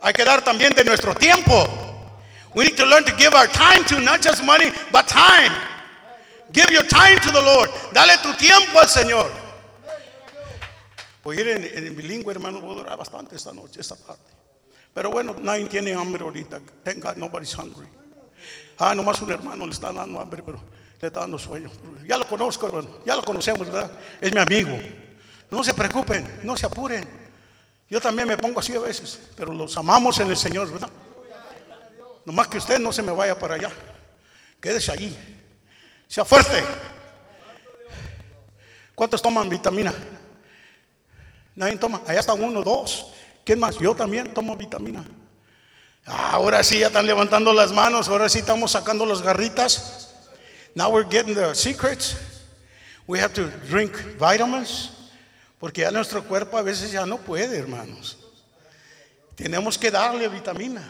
[0.00, 1.83] Hay que dar también de nuestro tiempo.
[2.54, 5.52] We need to learn to give our time to not just money, but time.
[6.52, 7.68] Give your time to the Lord.
[7.92, 9.30] Dale tu tiempo al Señor.
[11.24, 14.20] Voy ir en, en bilingüe, hermano, voy a durar bastante esta noche, esta tarde.
[14.92, 16.60] Pero bueno, nadie tiene hambre ahorita.
[16.84, 17.88] Thank God nobody's hungry.
[18.78, 20.60] Ah, nomás un hermano le está dando hambre, pero
[21.00, 21.70] le está dando sueño.
[22.06, 22.88] Ya lo conozco, hermano.
[23.04, 23.90] Ya lo conocemos, ¿verdad?
[24.20, 24.78] Es mi amigo.
[25.50, 27.08] No se preocupen, no se apuren.
[27.88, 30.90] Yo también me pongo así a veces, pero los amamos en el Señor, ¿verdad?
[32.24, 33.70] Nomás que usted no se me vaya para allá.
[34.60, 35.16] Quédese allí.
[36.08, 36.62] Sea fuerte.
[38.94, 39.92] ¿Cuántos toman vitamina?
[41.54, 42.00] Nadie toma.
[42.06, 43.12] Allá están uno, dos.
[43.44, 43.78] ¿Quién más?
[43.78, 45.04] Yo también tomo vitamina.
[46.06, 48.08] Ah, ahora sí ya están levantando las manos.
[48.08, 50.14] Ahora sí estamos sacando las garritas.
[50.74, 52.16] Now we're getting the secrets.
[53.06, 54.90] We have to drink vitamins.
[55.58, 58.18] Porque ya nuestro cuerpo a veces ya no puede, hermanos.
[59.34, 60.82] Tenemos que darle vitamina.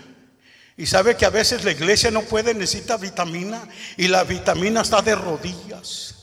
[0.77, 3.63] Y sabe que a veces la iglesia no puede, necesita vitamina.
[3.97, 6.15] Y la vitamina está de rodillas.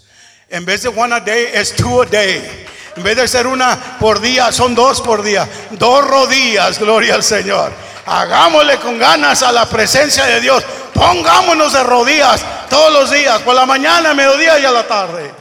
[0.50, 2.66] En vez de one a day, es two a day.
[2.98, 5.48] En vez de ser una por día, son dos por día.
[5.72, 7.72] Dos rodillas, gloria al Señor.
[8.06, 10.64] Hagámosle con ganas a la presencia de Dios.
[10.94, 15.32] Pongámonos de rodillas todos los días, por la mañana, mediodía y a la tarde.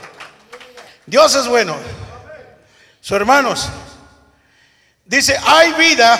[1.07, 1.77] Dios es bueno.
[3.01, 3.68] Sus hermanos,
[5.05, 6.18] dice, hay vida,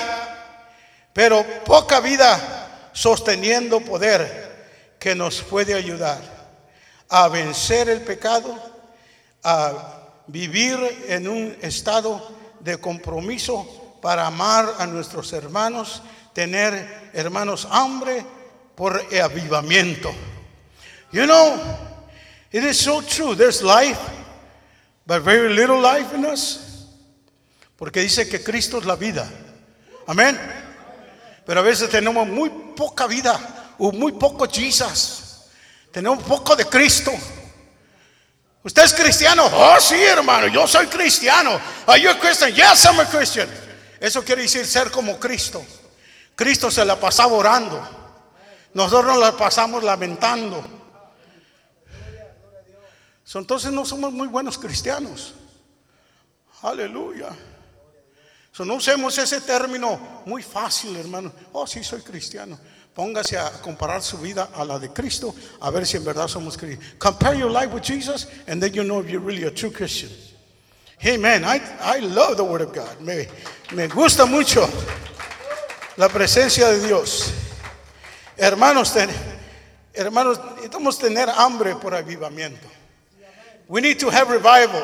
[1.12, 2.60] pero poca vida
[2.92, 6.20] sosteniendo poder que nos puede ayudar
[7.09, 8.55] a vencer el pecado,
[9.42, 12.20] a vivir en un estado
[12.61, 18.24] de compromiso para amar a nuestros hermanos, tener hermanos hambre
[18.74, 20.12] por avivamiento.
[21.12, 21.59] You know,
[22.53, 23.35] it is so true.
[23.35, 23.98] There's life,
[25.07, 26.87] but very little life in us.
[27.76, 29.29] Porque dice que Cristo es la vida.
[30.07, 30.38] Amén.
[31.44, 32.50] Pero a veces tenemos muy
[32.81, 33.38] poca vida
[33.79, 35.43] o muy poco Jesus.
[35.93, 37.12] Tenemos poco de Cristo.
[38.62, 39.51] ¿Usted es cristiano?
[39.53, 41.61] Oh, sí, hermano, yo soy cristiano.
[41.87, 42.55] Are you a Christian?
[42.55, 43.51] Yes, I'm a Christian.
[44.01, 45.62] Eso quiere decir ser como Cristo.
[46.35, 47.87] Cristo se la pasaba orando.
[48.73, 50.64] Nosotros nos la pasamos lamentando.
[53.35, 55.35] Entonces no somos muy buenos cristianos.
[56.62, 57.29] Aleluya.
[58.53, 61.33] So, no usemos ese término muy fácil, hermano.
[61.53, 62.59] Oh, sí, soy cristiano.
[62.95, 66.59] Póngase a comparar su vida a la de Cristo, a ver si en verdad somos
[66.59, 66.95] cristianos.
[66.99, 70.11] Compare your life with Jesus, and then you know if you're really a true Christian.
[71.07, 71.45] Amen.
[71.45, 73.01] I, I love the Word of God.
[73.01, 73.27] Me,
[73.87, 74.69] gusta mucho
[75.97, 77.33] la presencia de Dios.
[78.37, 79.11] Hermanos, ten-
[79.95, 82.67] hermanos, necesitamos tener hambre por avivamiento.
[83.69, 84.83] We need to have revival,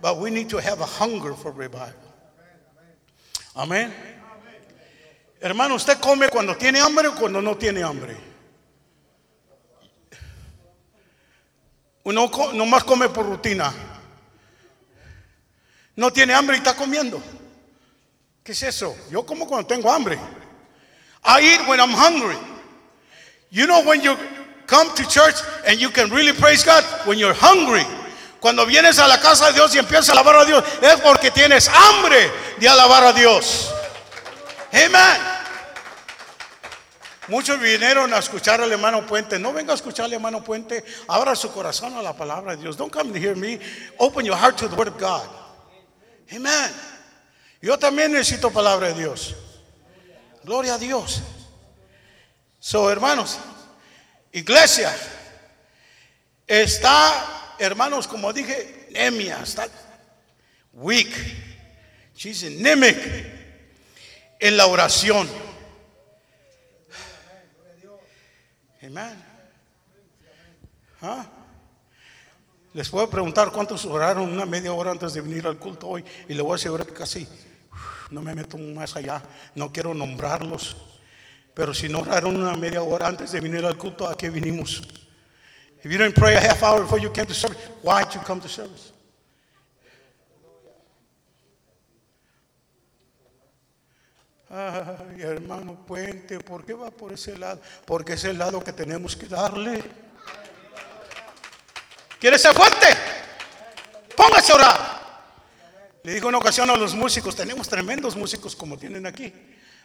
[0.00, 1.92] but we need to have a hunger for revival.
[3.54, 3.94] Amén.
[5.40, 8.16] Hermano, ¿usted come cuando tiene hambre o cuando no tiene hambre?
[12.02, 13.72] Uno nomás come por rutina.
[15.96, 17.22] No tiene hambre y está comiendo.
[18.42, 18.96] ¿Qué es eso?
[19.10, 20.18] Yo como cuando tengo hambre.
[21.24, 22.36] I eat when I'm hungry.
[23.50, 24.16] You know when you
[24.66, 25.36] come to church
[25.66, 27.86] and you can really praise God when you're hungry.
[28.44, 31.30] Cuando vienes a la casa de Dios y empiezas a alabar a Dios, es porque
[31.30, 33.72] tienes hambre de alabar a Dios.
[34.70, 35.18] Amén.
[37.28, 39.38] Muchos vinieron a escuchar al hermano Puente.
[39.38, 40.84] No venga a escuchar al hermano Puente.
[41.08, 42.76] Abra su corazón a la palabra de Dios.
[42.76, 43.58] Don't come to hear me.
[43.96, 45.26] Open your heart to the word of God.
[46.30, 46.70] Amén.
[47.62, 49.34] Yo también necesito palabra de Dios.
[50.42, 51.22] Gloria a Dios.
[52.60, 53.38] So, hermanos,
[54.32, 54.94] iglesia,
[56.46, 59.68] está, hermanos, como dije, Nemia, está
[60.72, 61.08] weak.
[62.16, 62.96] She's anemic
[64.38, 65.28] en la oración.
[68.82, 69.24] Amén.
[71.00, 71.26] ¿Ah?
[72.72, 76.34] Les puedo preguntar cuántos oraron una media hora antes de venir al culto hoy y
[76.34, 77.26] le voy a asegurar que casi
[78.10, 79.22] no me meto más allá,
[79.54, 80.76] no quiero nombrarlos,
[81.54, 84.82] pero si no oraron una media hora antes de venir al culto, ¿a qué vinimos?
[85.84, 88.20] If you didn't pray a half hour before you came to service, why did you
[88.20, 88.90] come to service?
[94.50, 97.60] Ay, hermano Puente, ¿por qué va por ese lado?
[97.84, 99.82] Porque es el lado que tenemos que darle.
[102.18, 102.86] ¿Quieres ser fuerte?
[104.16, 105.04] Póngase a orar.
[106.02, 109.34] Le digo una ocasión a los músicos, tenemos tremendos músicos como tienen aquí.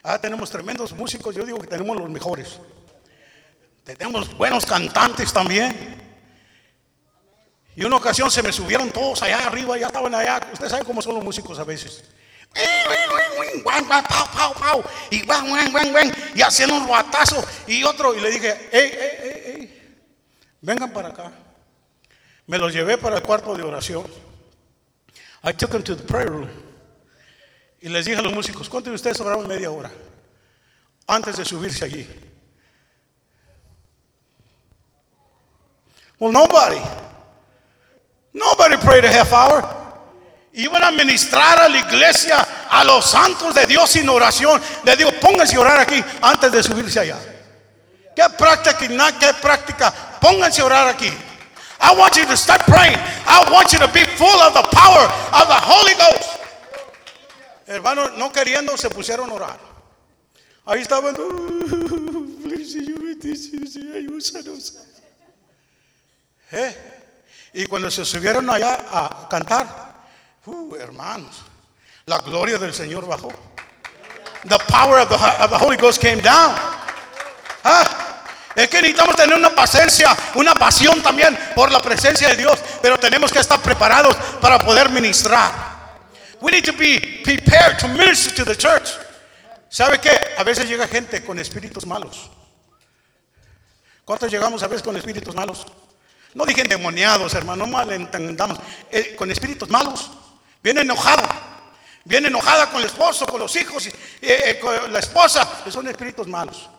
[0.04, 2.58] Ah, tenemos tremendos músicos, yo digo que tenemos los mejores.
[3.98, 5.98] Tenemos buenos cantantes también.
[7.76, 10.40] Y una ocasión se me subieron todos allá arriba, ya estaban allá.
[10.54, 12.04] Ustedes saben cómo son los músicos a veces.
[15.10, 15.24] Y
[16.36, 18.14] y haciendo un ruatazo y otro.
[18.14, 19.98] Y le dije, hey, hey, hey, hey,
[20.62, 21.32] vengan para acá.
[22.46, 24.06] Me los llevé para el cuarto de oración.
[25.44, 26.50] I took them to the prayer room.
[27.82, 29.90] Y les dije a los músicos, ¿cuántos de ustedes oraron media hora
[31.08, 32.29] antes de subirse allí?
[36.20, 36.82] Well, nobody.
[38.34, 39.64] Nobody prayed a half hour.
[40.54, 44.62] Iban a ministrar a la iglesia, a los santos de Dios sin oración.
[44.84, 47.18] Les digo, pónganse a orar aquí antes de subirse allá.
[48.16, 48.78] ¿Qué práctica?
[49.20, 49.94] ¿Qué práctica?
[50.20, 51.12] Pónganse a orar aquí.
[51.82, 52.98] I want you to start praying.
[53.26, 56.40] I want you to be full of the power of the Holy Ghost.
[57.66, 59.60] Hermanos, no queriendo, se pusieron a orar.
[60.66, 61.16] Ahí estaban.
[66.52, 66.76] ¿Eh?
[67.54, 69.94] Y cuando se subieron allá a cantar,
[70.46, 71.42] uh, hermanos,
[72.06, 73.32] la gloria del Señor bajó.
[74.48, 76.56] The power of the, of Holy Ghost came down.
[77.64, 78.10] ¿Ah?
[78.56, 82.98] Es que necesitamos tener una paciencia, una pasión también por la presencia de Dios, pero
[82.98, 85.52] tenemos que estar preparados para poder ministrar.
[86.42, 88.90] We need to be prepared to minister to the church.
[89.70, 90.12] ¿Sabe qué?
[90.38, 92.30] A veces llega gente con espíritus malos.
[94.04, 95.66] ¿Cuántos llegamos a veces con espíritus malos?
[96.34, 98.60] No dije endemoniados, hermano, no malentendamos.
[98.92, 100.12] Eh, con espíritus malos.
[100.62, 101.24] Viene enojado.
[102.04, 105.64] Viene enojada con el esposo, con los hijos, eh, eh, con la esposa.
[105.70, 106.70] Son espíritus malos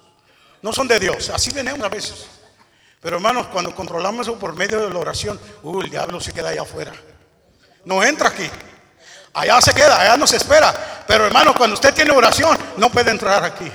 [0.62, 1.30] no son de Dios.
[1.30, 2.26] Así venimos a veces.
[3.00, 6.50] Pero hermanos, cuando controlamos eso por medio de la oración, uh, el diablo se queda
[6.50, 6.92] allá afuera.
[7.84, 8.48] No entra aquí.
[9.32, 11.04] Allá se queda, allá no se espera.
[11.06, 13.70] Pero hermano, cuando usted tiene oración, no puede entrar aquí.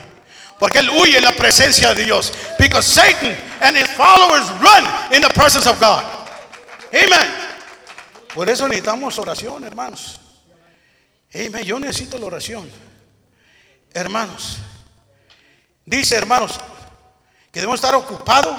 [0.60, 2.32] Porque él huye en la presencia de Dios.
[2.58, 6.04] Because Satan and his followers run in the presence of God.
[6.94, 7.28] Amen.
[8.34, 10.20] Por eso necesitamos oración, hermanos.
[11.34, 11.64] Amen.
[11.64, 12.70] Yo necesito la oración.
[13.94, 14.58] Hermanos.
[15.86, 16.60] Dice, hermanos,
[17.52, 18.56] que debemos estar ocupados.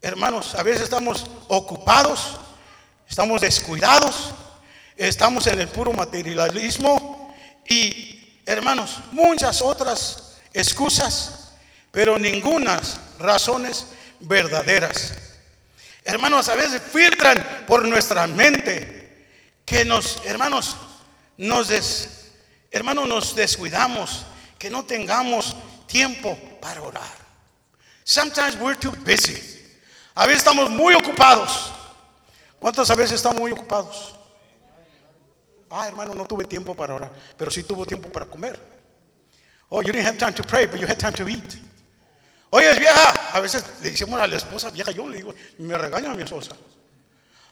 [0.00, 2.38] Hermanos, a veces estamos ocupados,
[3.08, 4.34] estamos descuidados,
[4.96, 7.34] estamos en el puro materialismo
[7.66, 10.23] y, hermanos, muchas otras
[10.54, 11.50] excusas,
[11.90, 12.80] pero ninguna
[13.18, 13.86] razones
[14.20, 15.12] verdaderas.
[16.04, 19.26] Hermanos, a veces filtran por nuestra mente
[19.64, 20.76] que nos, hermanos,
[21.36, 21.68] nos
[22.70, 24.24] hermanos, nos descuidamos,
[24.58, 27.24] que no tengamos tiempo para orar.
[28.04, 29.36] Sometimes we're too busy.
[30.14, 31.72] A veces estamos muy ocupados.
[32.58, 34.14] ¿Cuántas veces estamos muy ocupados?
[35.70, 38.73] Ah, hermano, no tuve tiempo para orar, pero sí tuvo tiempo para comer.
[39.74, 41.58] Oh, you didn't have time to pray, but you had time to eat.
[42.52, 43.36] Oye, vieja.
[43.36, 46.22] A veces le decimos a la esposa vieja, yo le digo, me regaña a mi
[46.22, 46.54] esposa.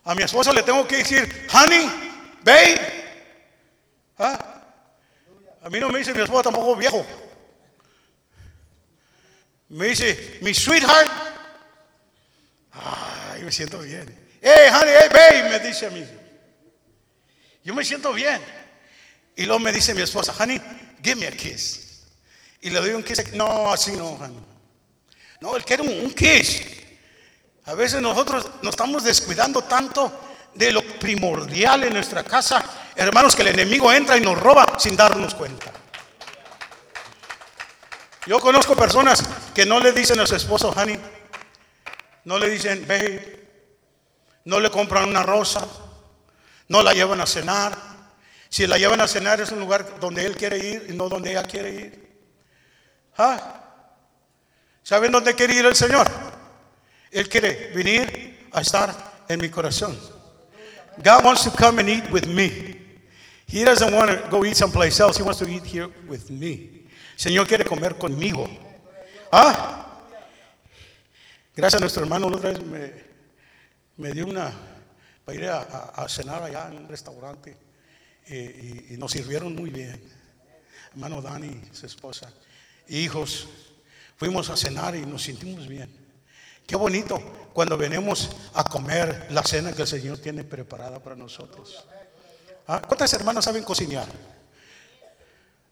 [0.05, 1.91] A mi esposa le tengo que decir, honey,
[2.45, 2.81] babe.
[4.19, 4.63] ¿Ah?
[5.65, 7.05] A mí no me dice mi esposa tampoco viejo.
[9.71, 11.11] Me dice, mi sweetheart.
[12.71, 14.07] Ay, me siento bien.
[14.41, 16.07] Hey, honey, hey, babe, me dice a mí.
[17.65, 18.41] Yo me siento bien.
[19.35, 20.61] Y luego me dice mi esposa, honey,
[21.03, 21.82] give me a kiss.
[22.63, 23.33] Y le doy un kiss.
[23.35, 24.19] No, así no.
[25.41, 26.63] No, él quiere un, un kiss.
[27.67, 30.11] A veces nosotros nos estamos descuidando tanto
[30.55, 34.97] de lo primordial en nuestra casa, hermanos, que el enemigo entra y nos roba sin
[34.97, 35.73] darnos cuenta.
[38.27, 40.99] Yo conozco personas que no le dicen a su esposo, honey,
[42.25, 43.49] no le dicen, babe,
[44.45, 45.67] no le compran una rosa,
[46.69, 47.77] no la llevan a cenar.
[48.49, 51.31] Si la llevan a cenar es un lugar donde él quiere ir y no donde
[51.31, 52.12] ella quiere ir.
[53.17, 53.61] ¿Ah?
[54.83, 56.07] ¿Saben dónde quiere ir el Señor?
[57.11, 59.97] Él quiere venir a estar en mi corazón.
[60.99, 62.77] God wants to come and eat with me.
[63.47, 65.19] He doesn't want to go eat someplace else.
[65.19, 66.87] He wants to eat here with me.
[67.17, 68.49] Señor quiere comer conmigo.
[69.31, 70.01] Ah,
[71.55, 72.93] gracias a nuestro hermano, otra vez me,
[73.97, 74.53] me dio una
[75.25, 77.57] para ir a, cenar allá en un restaurante
[78.27, 80.01] eh, y, nos sirvieron muy bien.
[80.93, 82.31] Hermano Dani, su esposa,
[82.89, 83.49] hijos,
[84.17, 85.91] fuimos a cenar y nos sentimos bien.
[86.67, 87.21] Qué bonito
[87.53, 91.85] cuando venimos a comer la cena que el Señor tiene preparada para nosotros.
[92.67, 94.07] Ah, ¿Cuántas hermanas saben cocinar?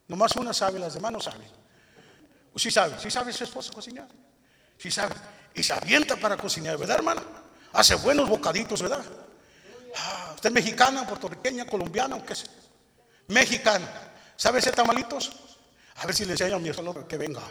[0.08, 1.48] Nomás una sabe, las demás no saben.
[2.56, 4.08] Sí sabe, sí sabe su esposa cocinar.
[4.76, 5.14] Sí sabe.
[5.54, 7.22] Y se avienta para cocinar, ¿verdad, hermana?
[7.72, 9.04] Hace buenos bocaditos, ¿verdad?
[9.96, 12.44] Ah, ¿Usted es mexicana, puertorriqueña, colombiana qué es?
[13.28, 13.88] Mexicana.
[14.36, 15.30] ¿Sabe hacer tamalitos?
[16.00, 17.42] A ver si le enseño a mi hermano que venga.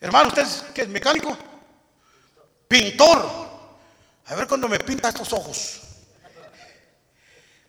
[0.00, 1.36] Hermano, ¿usted es, mecánico?
[2.66, 3.48] Pintor.
[4.26, 5.80] A ver cuando me pinta estos ojos.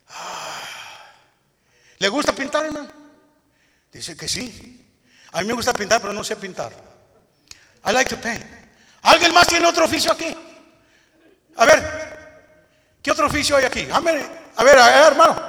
[0.10, 1.14] Ah.
[2.00, 2.90] ¿Le gusta pintar, hermano?
[3.92, 4.98] Dice que sí.
[5.32, 6.72] A mí me gusta pintar, pero no sé pintar.
[7.86, 8.44] I like to paint.
[9.04, 10.36] ¿Alguien más tiene otro oficio aquí?
[11.56, 13.88] A ver, ¿qué otro oficio hay aquí?
[13.92, 15.49] A ver, a ver, hermano.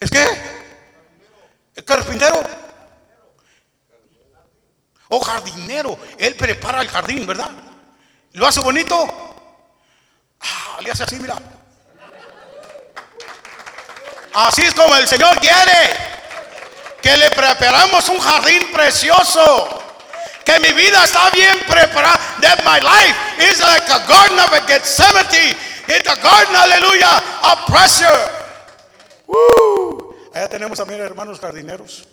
[0.00, 0.26] ¿Es qué?
[1.74, 2.42] ¿El carpintero?
[5.08, 5.98] O jardinero.
[6.18, 7.50] Él prepara el jardín, ¿verdad?
[8.32, 9.08] ¿Lo hace bonito?
[10.40, 11.36] Ah, le hace así, mira.
[14.34, 16.16] Así es como el Señor quiere.
[17.00, 19.82] Que le preparamos un jardín precioso.
[20.44, 22.18] Que mi vida está bien preparada.
[22.40, 23.16] That my life
[23.50, 25.56] is like a garden of a Gethsemane.
[25.88, 28.36] It's a garden, aleluya, of pressure.
[30.36, 32.06] Allá tenemos también hermanos jardineros.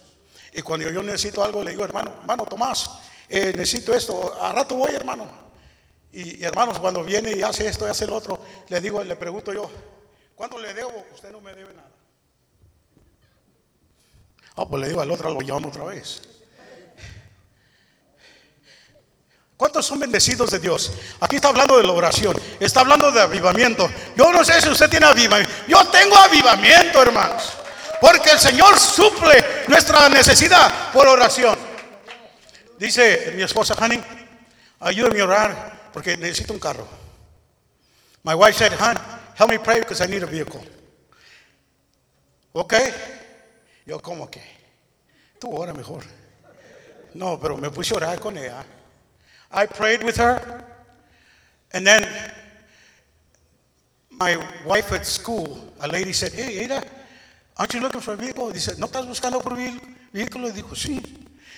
[0.53, 2.89] Y cuando yo necesito algo, le digo, hermano, hermano Tomás,
[3.28, 4.41] eh, necesito esto.
[4.41, 5.30] A rato voy, hermano.
[6.13, 9.51] Y, hermanos, cuando viene y hace esto y hace el otro, le digo, le pregunto
[9.51, 9.69] yo,
[10.36, 11.05] ¿cuánto le debo?
[11.13, 11.89] Usted no me debe nada.
[14.55, 16.21] Ah, pues le digo al otro, lo llamo otra vez.
[19.57, 20.93] ¿Cuántos son bendecidos de Dios?
[21.19, 23.89] Aquí está hablando de la oración, está hablando de avivamiento.
[24.15, 25.53] Yo no sé si usted tiene avivamiento.
[25.67, 27.57] Yo tengo avivamiento, hermanos.
[28.04, 31.58] Porque el Señor suple nuestra necesidad por oración.
[32.78, 34.04] Dice mi esposa Honey,
[34.82, 36.86] ayúdame a orar porque necesito un carro.
[38.24, 38.99] My wife said, Honey,
[39.39, 40.60] help me pray because I need a vehicle.
[42.51, 42.91] Okay.
[43.86, 44.41] Yo, como que?
[45.39, 46.04] Tú ora mejor.
[47.14, 48.66] No, pero me puse a orar con ella.
[49.49, 50.66] I prayed with her.
[51.72, 52.06] And then
[54.12, 54.36] my
[54.66, 56.84] wife at school, a lady said, Hey, Ada,
[57.56, 58.51] aren't you looking for a vehicle?
[58.51, 60.49] Dice, ¿no estás buscando por vehículo?
[60.49, 61.01] Y dijo, sí.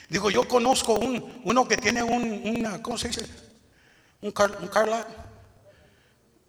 [0.10, 3.26] Digo, yo conozco un, uno que tiene un, una, ¿cómo se dice?
[4.22, 5.08] Un car, un car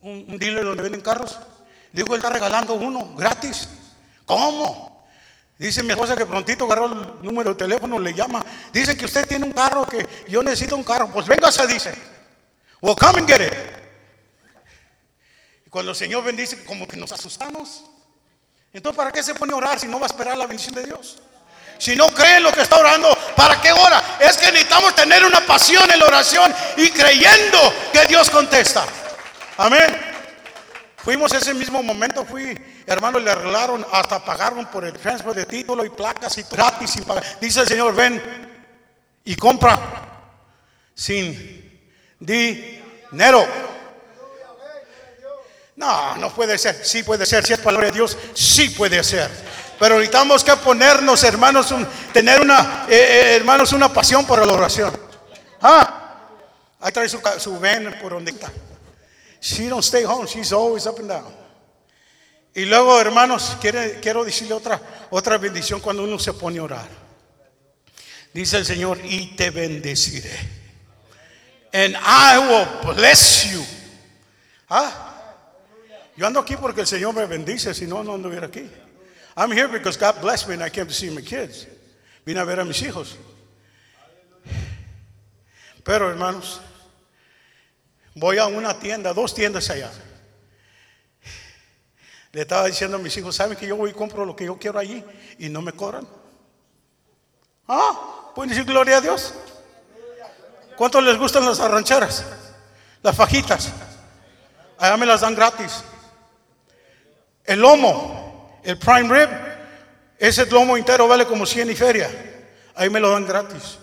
[0.03, 1.38] un dealer donde venden carros.
[1.92, 3.68] Digo, él está regalando uno gratis.
[4.24, 5.07] ¿Cómo?
[5.59, 8.44] Dice mi esposa que prontito agarró el número de teléfono, le llama.
[8.72, 11.11] Dice que usted tiene un carro, que yo necesito un carro.
[11.11, 11.94] Pues véngase, dice.
[12.82, 13.55] Well, come and get it.
[15.66, 17.84] Y cuando el Señor bendice, como que nos asustamos.
[18.72, 20.84] Entonces, ¿para qué se pone a orar si no va a esperar la bendición de
[20.84, 21.18] Dios?
[21.78, 24.02] Si no cree en lo que está orando, ¿para qué ora?
[24.18, 27.58] Es que necesitamos tener una pasión en la oración y creyendo
[27.92, 28.84] que Dios contesta.
[29.58, 30.14] Amén.
[30.96, 35.84] Fuimos ese mismo momento, fui, hermano, le arreglaron, hasta pagaron por el transfer de título
[35.84, 36.96] y placas y gratis.
[36.96, 38.20] Y Dice el Señor, ven
[39.24, 39.78] y compra
[40.94, 43.46] sin dinero.
[45.77, 46.85] No, no puede ser.
[46.85, 47.47] Sí puede ser.
[47.47, 49.31] Si es palabra de Dios, sí puede ser.
[49.79, 51.74] Pero necesitamos que ponernos, hermanos,
[52.12, 54.99] tener una, eh, eh, hermanos, una pasión por la oración.
[55.61, 56.18] Ah,
[56.81, 58.51] ahí trae su, su ven por donde está.
[59.41, 61.47] She don't stay home, she's always up and down.
[62.55, 66.89] Y luego, hermanos, quiero decirle otra, otra bendición cuando uno se pone a orar.
[68.33, 70.31] Dice el Señor, y te bendeciré.
[71.72, 73.62] And I will bless you.
[74.70, 75.05] ¿Ah?
[76.16, 78.68] Yo ando aquí porque el Señor me bendice, si no, no anduviera aquí.
[79.36, 81.66] I'm here because God blessed me and I came to see my kids.
[82.24, 83.16] Vine a ver a mis hijos.
[85.84, 86.60] Pero, hermanos,
[88.18, 89.92] Voy a una tienda, dos tiendas allá.
[92.32, 94.58] Le estaba diciendo a mis hijos, ¿saben que yo voy y compro lo que yo
[94.58, 95.04] quiero allí
[95.38, 96.08] y no me cobran?
[97.68, 99.34] Ah, pueden decir gloria a Dios.
[100.78, 102.24] ¿Cuántos les gustan las arrancheras?
[103.02, 103.70] Las fajitas.
[104.78, 105.84] Allá me las dan gratis.
[107.47, 109.28] El lomo, el prime rib,
[110.18, 112.11] ese lomo entero vale como 100 y feria.
[112.74, 113.78] Ahí me lo dan gratis.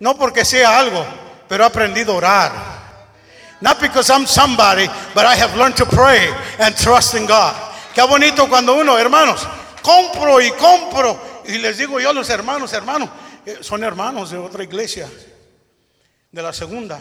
[0.00, 1.04] No porque sea algo,
[1.48, 2.52] pero he aprendido a orar.
[3.60, 7.54] Not because I'm somebody, but I have learned to pray and trust in God.
[7.94, 9.46] Qué bonito cuando uno, hermanos,
[9.82, 11.42] compro y compro.
[11.44, 13.10] Y les digo yo a los hermanos, hermanos,
[13.46, 15.08] eh, son hermanos de otra iglesia,
[16.32, 17.00] de la segunda.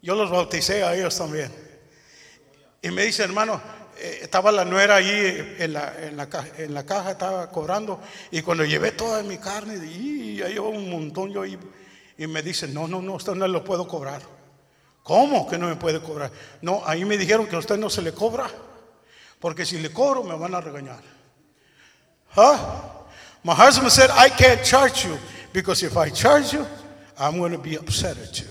[0.00, 1.67] Yo los bauticé a ellos también.
[2.82, 3.60] Y me dice, hermano,
[3.98, 8.00] eh, estaba la nuera allí en la, en, la, en la, caja, estaba cobrando.
[8.30, 11.58] Y cuando llevé toda mi carne, y ahí un montón yo y,
[12.16, 14.22] y me dice, no, no, no, usted no lo puedo cobrar.
[15.02, 16.30] ¿Cómo que no me puede cobrar?
[16.60, 18.48] No, ahí me dijeron que a usted no se le cobra.
[19.40, 21.00] Porque si le cobro me van a regañar.
[22.36, 23.06] ¿Ah?
[23.42, 25.16] My husband said, I can't charge you
[25.52, 26.66] because if I charge you,
[27.18, 28.46] I'm going to be upset at you.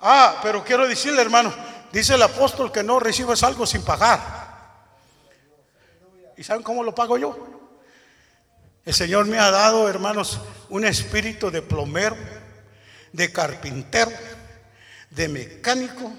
[0.00, 1.52] Ah, pero quiero decirle, hermano,
[1.92, 4.50] dice el apóstol que no recibes algo sin pagar.
[6.36, 7.60] ¿Y saben cómo lo pago yo?
[8.84, 12.16] El Señor me ha dado, hermanos, un espíritu de plomero,
[13.12, 14.10] de carpintero,
[15.10, 16.12] de mecánico,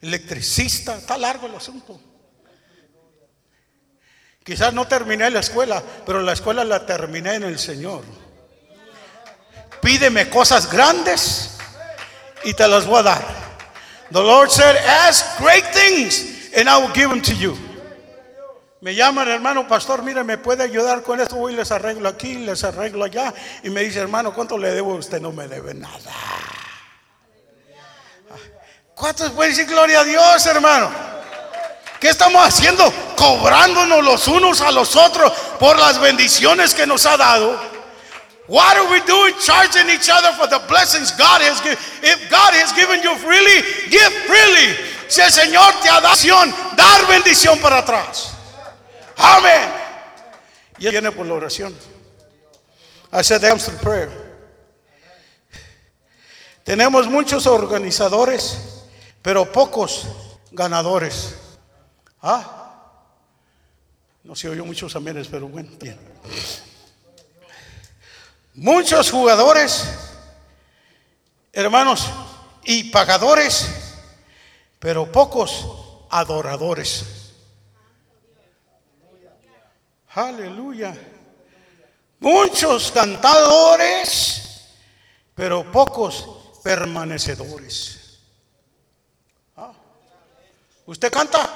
[0.00, 0.96] electricista.
[0.96, 2.00] Está largo el asunto.
[4.44, 8.04] Quizás no terminé la escuela, pero la escuela la terminé en el Señor.
[9.80, 11.51] Pídeme cosas grandes
[12.44, 13.24] y te las voy a dar.
[14.10, 17.56] The Lord said, ask great things and I will give them to you.
[18.80, 22.64] Me llaman, hermano pastor, mire, me puede ayudar con esto, voy les arreglo aquí, les
[22.64, 23.32] arreglo allá.
[23.62, 24.94] Y me dice, hermano, ¿cuánto le debo?
[24.94, 26.12] Usted no me debe nada.
[28.94, 30.90] ¿Cuántos pueden decir gloria a Dios, hermano?
[32.00, 32.92] ¿Qué estamos haciendo?
[33.16, 37.60] Cobrándonos los unos a los otros por las bendiciones que nos ha dado.
[38.52, 39.32] What are we doing?
[39.40, 41.78] Charging each other for the blessings God has given.
[42.02, 44.76] If God has given you freely, give freely.
[45.08, 48.34] Si el Señor te ha dado dar bendición para atrás.
[49.16, 49.72] Amén.
[50.78, 51.74] Y viene por la oración.
[53.10, 54.10] I said answer prayer.
[56.62, 58.84] Tenemos muchos organizadores,
[59.22, 60.06] pero pocos
[60.50, 61.36] ganadores.
[62.20, 62.98] Ah,
[64.22, 65.98] no se oyó muchos amenes, pero bueno, bien.
[68.54, 69.88] Muchos jugadores,
[71.52, 72.08] hermanos,
[72.64, 73.68] y pagadores,
[74.78, 75.66] pero pocos
[76.10, 77.04] adoradores.
[80.14, 80.94] Aleluya.
[82.20, 84.68] Muchos cantadores,
[85.34, 88.20] pero pocos permanecedores.
[89.56, 89.72] Ah.
[90.86, 91.48] ¿Usted canta?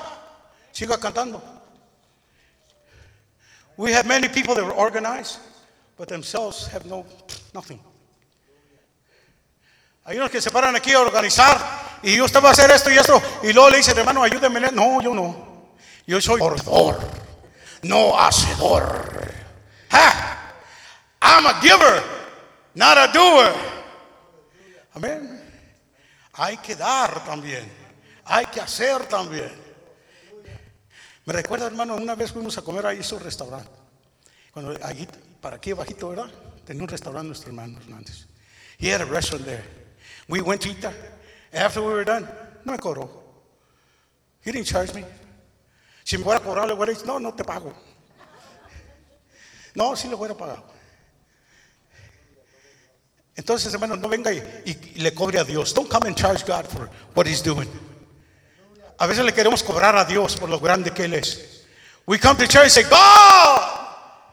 [0.72, 1.42] Siga cantando.
[3.76, 5.38] We have many people that are organized,
[5.96, 7.04] but themselves have no
[7.52, 7.80] nothing.
[10.04, 12.96] Hay unos que se paran aquí a organizar y usted va a hacer esto y
[12.96, 14.60] esto y luego le dicen, hermano, ayúdeme.
[14.72, 15.74] No, yo no.
[16.06, 16.98] Yo soy orador,
[17.82, 19.32] no hacedor.
[19.90, 20.36] Ha!
[21.20, 22.02] I'm a giver,
[22.74, 23.52] not a doer.
[24.94, 25.42] Amén.
[26.34, 27.70] Hay que dar también.
[28.26, 29.52] Hay que hacer también.
[31.24, 33.70] Me recuerda, hermano, una vez fuimos a comer ahí a su restaurante.
[34.52, 35.08] Cuando allí,
[35.46, 36.28] para aquí bajito, ¿verdad?
[36.64, 38.26] Tenía un restaurante nuestro hermano Hernández.
[38.80, 39.62] He had a restaurant there.
[40.26, 40.92] We went to eat there.
[41.52, 42.28] After we were done,
[42.64, 43.08] no me cobró.
[44.44, 45.04] He didn't charge me.
[46.02, 47.72] Si me fuera a cobrar, le hubiera dicho, no, no te pago.
[49.76, 50.64] No, sí le hubiera pagado.
[53.36, 55.72] Entonces, hermano, no venga y, y, le cobre a Dios.
[55.72, 57.68] Don't come and charge God for what He's doing.
[58.98, 61.64] A veces le queremos cobrar a Dios por lo grande que Él es.
[62.04, 63.75] We come to church and say, God,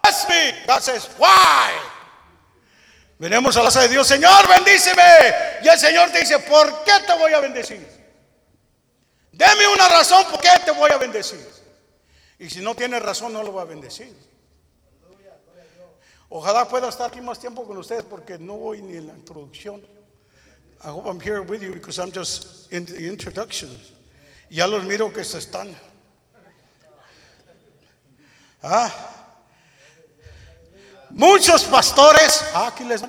[0.04, 0.54] bless me.
[0.68, 1.72] God says, why?
[3.20, 5.02] Venimos a la casa de Dios, Señor, bendíceme.
[5.64, 7.88] Y el Señor te dice, ¿por qué te voy a bendecir?
[9.32, 11.40] Deme una razón por qué te voy a bendecir.
[12.38, 14.14] Y si no tiene razón, no lo voy a bendecir.
[16.30, 19.82] Ojalá pueda estar aquí más tiempo con ustedes porque no voy ni en la introducción.
[20.84, 23.70] I hope I'm here with you because I'm just in the introduction.
[24.50, 25.74] Ya los miro que se están.
[28.62, 29.13] Ah.
[31.14, 33.04] Muchos pastores, ah, aquí les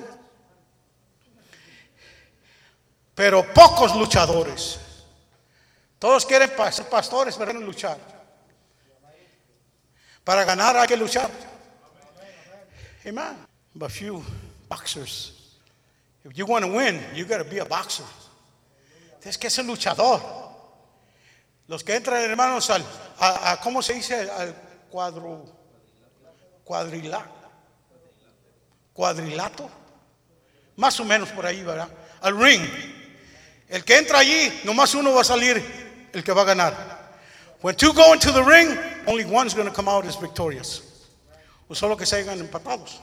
[3.15, 4.79] pero pocos luchadores.
[5.97, 7.97] Todos quieren ser pastores, pero no luchar.
[10.23, 11.29] Para ganar hay que luchar.
[13.07, 13.37] Amen.
[13.73, 14.23] But few
[14.67, 15.31] boxers
[16.25, 18.05] If you want to win, you got to be a boxer.
[19.21, 20.19] Tienes que ser luchador.
[21.67, 22.83] Los que entran, hermanos, al,
[23.19, 24.29] a, a- ¿cómo se dice?
[24.29, 24.53] Al
[24.89, 25.45] cuadro,
[28.95, 29.69] cuadrilato.
[30.77, 31.89] Más o menos por ahí, ¿verdad?
[32.21, 32.63] Al ring.
[33.67, 36.95] El que entra allí, nomás uno va a salir el que va a ganar.
[37.61, 40.81] When two go into the ring, only one's going to come out as victorious.
[41.67, 43.01] O solo que se empatados.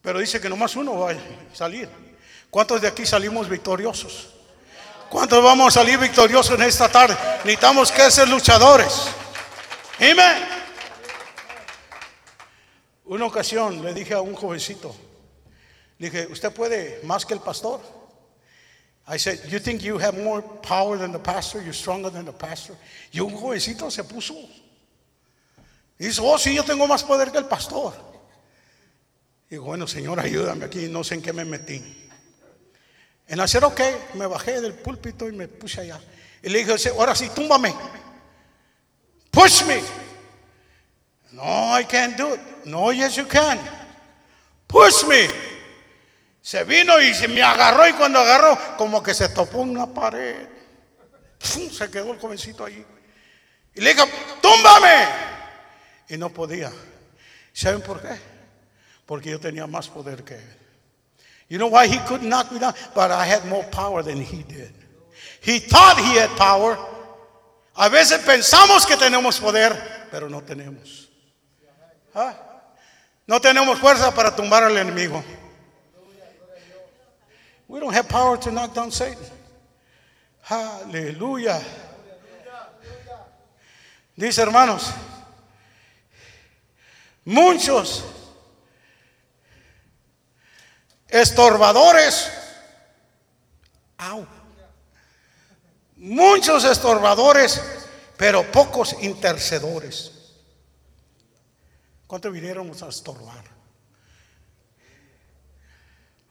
[0.00, 1.16] Pero dice que nomás uno va a
[1.52, 1.88] salir.
[2.50, 4.28] ¿Cuántos de aquí salimos victoriosos?
[5.10, 7.16] ¿Cuántos vamos a salir victoriosos en esta tarde?
[7.44, 9.08] Necesitamos que ser luchadores.
[9.98, 10.57] Amén.
[13.08, 14.94] Una ocasión le dije a un jovencito,
[15.98, 17.80] le dije, ¿usted puede más que el pastor?
[19.10, 21.62] I said, you think you have more power than the pastor?
[21.62, 22.76] You're stronger than the pastor?
[23.10, 24.34] Y un jovencito se puso.
[25.98, 27.94] Y dice, oh, sí, yo tengo más poder que el pastor.
[29.50, 31.82] Y bueno, Señor, ayúdame aquí, no sé en qué me metí.
[33.26, 33.80] En hacer, ok,
[34.14, 35.98] me bajé del púlpito y me puse allá.
[36.42, 37.74] Y le dije, ahora sí, túmbame.
[39.30, 39.80] Push me.
[41.32, 42.40] No, I can't do it.
[42.68, 43.58] No, yes, you can.
[44.66, 45.28] Push me.
[46.42, 50.46] Se vino y se me agarró y cuando agarró, como que se topó una pared.
[51.38, 52.84] Se quedó el jovencito allí.
[53.74, 54.06] Y le dije,
[54.42, 55.06] túmbame.
[56.08, 56.70] Y no podía.
[57.52, 58.18] ¿Saben por qué?
[59.06, 60.56] Porque yo tenía más poder que él.
[61.48, 62.74] You know why he could knock me down?
[62.94, 64.74] But I had more power than he did.
[65.40, 66.76] He thought he had power.
[67.74, 71.08] A veces pensamos que tenemos poder, pero no tenemos.
[72.14, 72.47] ¿Ah?
[73.28, 75.22] No tenemos fuerza para tumbar al enemigo.
[77.68, 79.22] We don't have power to knock down Satan.
[80.48, 81.60] Aleluya.
[84.16, 84.90] Dice hermanos,
[87.26, 88.02] muchos
[91.06, 92.32] estorbadores,
[95.96, 97.62] muchos estorbadores,
[98.16, 100.17] pero pocos intercedores.
[102.08, 103.44] ¿Cuánto vinieron a estorbar?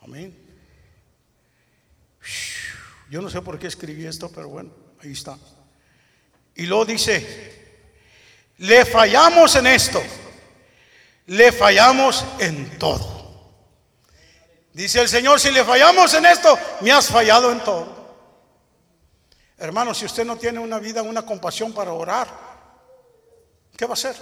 [0.02, 0.36] Amén.
[3.12, 4.72] Yo no sé por qué escribí esto, pero bueno,
[5.04, 5.38] ahí está.
[6.56, 7.84] Y luego dice,
[8.58, 10.02] le fallamos en esto,
[11.28, 13.54] le fallamos en todo.
[14.74, 18.16] Dice el Señor, si le fallamos en esto, me has fallado en todo.
[19.60, 22.28] Hermano, si usted no tiene una vida, una compasión para orar,
[23.78, 24.16] ¿qué va a hacer?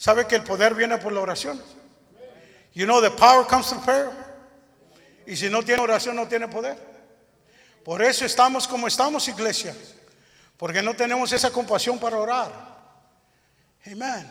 [0.00, 1.62] ¿Sabe que el poder viene por la oración?
[2.72, 4.10] You know the power comes through prayer.
[5.26, 6.78] Y si no tiene oración, no tiene poder.
[7.84, 9.76] Por eso estamos como estamos, iglesia.
[10.56, 12.50] Porque no tenemos esa compasión para orar.
[13.84, 14.26] Amén.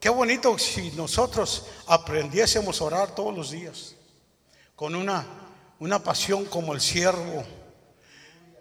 [0.00, 3.94] Qué bonito si nosotros aprendiésemos a orar todos los días.
[4.74, 5.24] Con una,
[5.78, 7.44] una pasión como el siervo.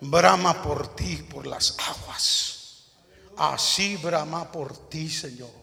[0.01, 2.91] Brama por ti, por las aguas.
[3.35, 5.62] Así brama por ti, Señor.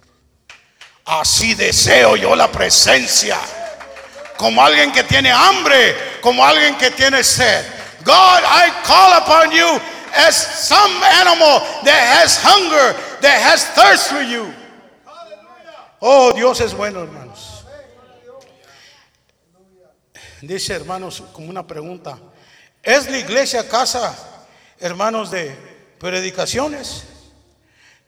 [1.05, 3.39] Así deseo yo la presencia.
[4.37, 7.65] Como alguien que tiene hambre, como alguien que tiene sed.
[8.05, 9.81] God, I call upon you
[10.15, 14.53] as some animal that has hunger, that has thirst for you.
[16.01, 17.65] Oh, Dios es bueno, hermanos.
[20.41, 22.19] Dice, hermanos, como una pregunta.
[22.83, 24.17] ¿Es la iglesia casa,
[24.79, 25.55] hermanos, de
[25.99, 27.05] predicaciones?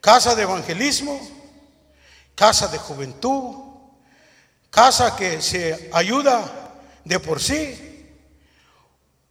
[0.00, 1.20] ¿Casa de evangelismo?
[2.34, 3.56] ¿Casa de juventud?
[4.70, 6.72] ¿Casa que se ayuda
[7.04, 7.78] de por sí?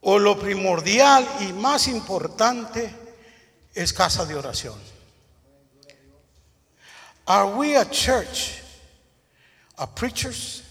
[0.00, 2.94] ¿O lo primordial y más importante
[3.74, 4.78] es casa de oración?
[7.26, 8.60] Are we a church
[9.78, 10.62] of preachers?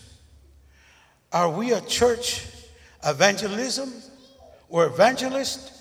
[1.32, 2.46] Are we a church
[3.06, 3.92] evangelism
[4.70, 5.72] or evangelist?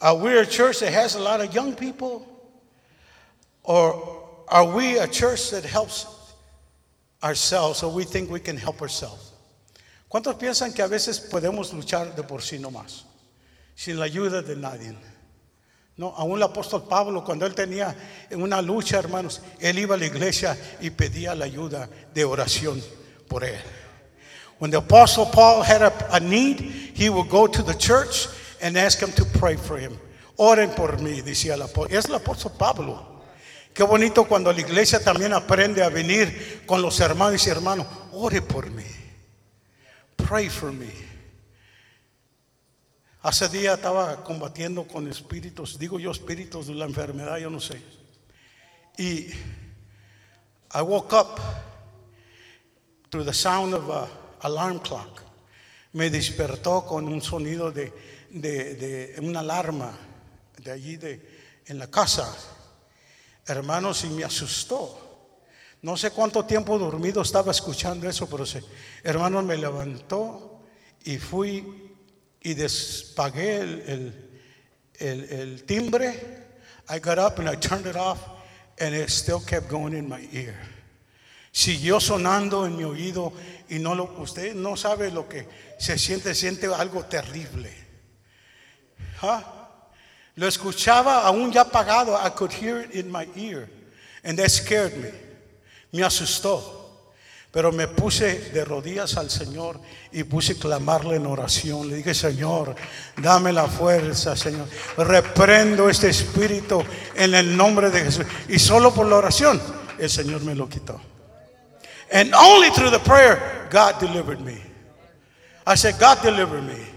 [0.00, 2.26] Are we a church that has a lot of young people?
[3.62, 4.13] Or
[4.48, 6.06] are we a church that helps
[7.22, 9.32] ourselves or we think we can help ourselves?
[10.08, 13.04] ¿Cuántos piensan que a veces podemos luchar de por sí nomás,
[13.74, 14.94] sin la ayuda de nadie?
[15.96, 17.94] No, aún el apóstol Pablo, cuando él tenía
[18.32, 22.82] una lucha, hermanos, él iba a la iglesia y pedía la ayuda de oración
[23.28, 23.60] por él.
[24.58, 26.60] When the apostle Paul had a, a need,
[26.94, 28.28] he would go to the church
[28.60, 29.98] and ask him to pray for him.
[30.36, 31.92] Oren por mí, decía el apóstol.
[31.92, 33.13] Es el apóstol Pablo.
[33.74, 37.86] Qué bonito cuando la iglesia también aprende a venir con los hermanos y hermanos.
[38.12, 38.84] Ore por mí.
[40.16, 40.90] Pray for me.
[43.22, 47.82] Hace día estaba combatiendo con espíritus, digo yo espíritus de la enfermedad, yo no sé.
[48.96, 49.30] Y
[50.72, 51.40] I woke up
[53.10, 54.08] to the sound of a
[54.46, 55.24] alarm clock.
[55.94, 57.92] me despertó con un sonido de,
[58.30, 59.96] de, de una alarma
[60.58, 62.36] de allí de, en la casa.
[63.46, 65.00] Hermanos, y me asustó.
[65.82, 68.44] No sé cuánto tiempo dormido estaba escuchando eso, pero
[69.02, 70.62] hermanos me levantó
[71.04, 71.92] y fui
[72.40, 73.60] y despagué
[74.98, 76.44] el timbre.
[76.88, 78.18] I got up and I turned it off
[78.78, 80.54] and it still kept going in my ear.
[81.52, 83.32] Siguió sonando en mi oído
[83.68, 85.46] y no lo, usted no sabe lo que
[85.78, 87.72] se siente, siente algo terrible.
[89.22, 89.63] ¿Ah?
[90.36, 92.16] Lo escuchaba aún ya apagado.
[92.16, 93.68] I could hear it in my ear.
[94.24, 95.10] And that scared me.
[95.92, 96.80] Me asustó.
[97.52, 99.78] Pero me puse de rodillas al Señor
[100.10, 101.88] y puse a clamarle en oración.
[101.88, 102.74] Le dije, Señor,
[103.16, 104.66] dame la fuerza, Señor.
[104.96, 106.82] Reprendo este espíritu
[107.14, 108.26] en el nombre de Jesús.
[108.48, 109.62] Y solo por la oración,
[110.00, 111.00] el Señor me lo quitó.
[112.10, 114.60] And only through the prayer, God delivered me.
[115.64, 116.92] I said, God delivered me.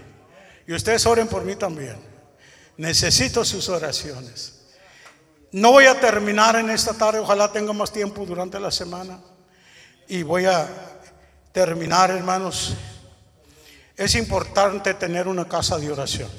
[0.66, 2.07] Y ustedes oren por mí también.
[2.78, 4.54] Necesito sus oraciones.
[5.50, 9.20] No voy a terminar en esta tarde, ojalá tenga más tiempo durante la semana.
[10.06, 10.68] Y voy a
[11.52, 12.74] terminar, hermanos.
[13.96, 16.30] Es importante tener una casa de oración.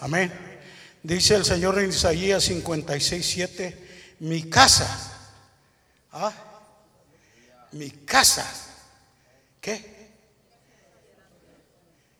[0.00, 0.32] Amén.
[1.02, 4.88] Dice el Señor en Isaías 56, 7, mi casa.
[6.12, 6.32] ¿ah?
[7.72, 8.50] Mi casa.
[9.60, 10.08] ¿Qué?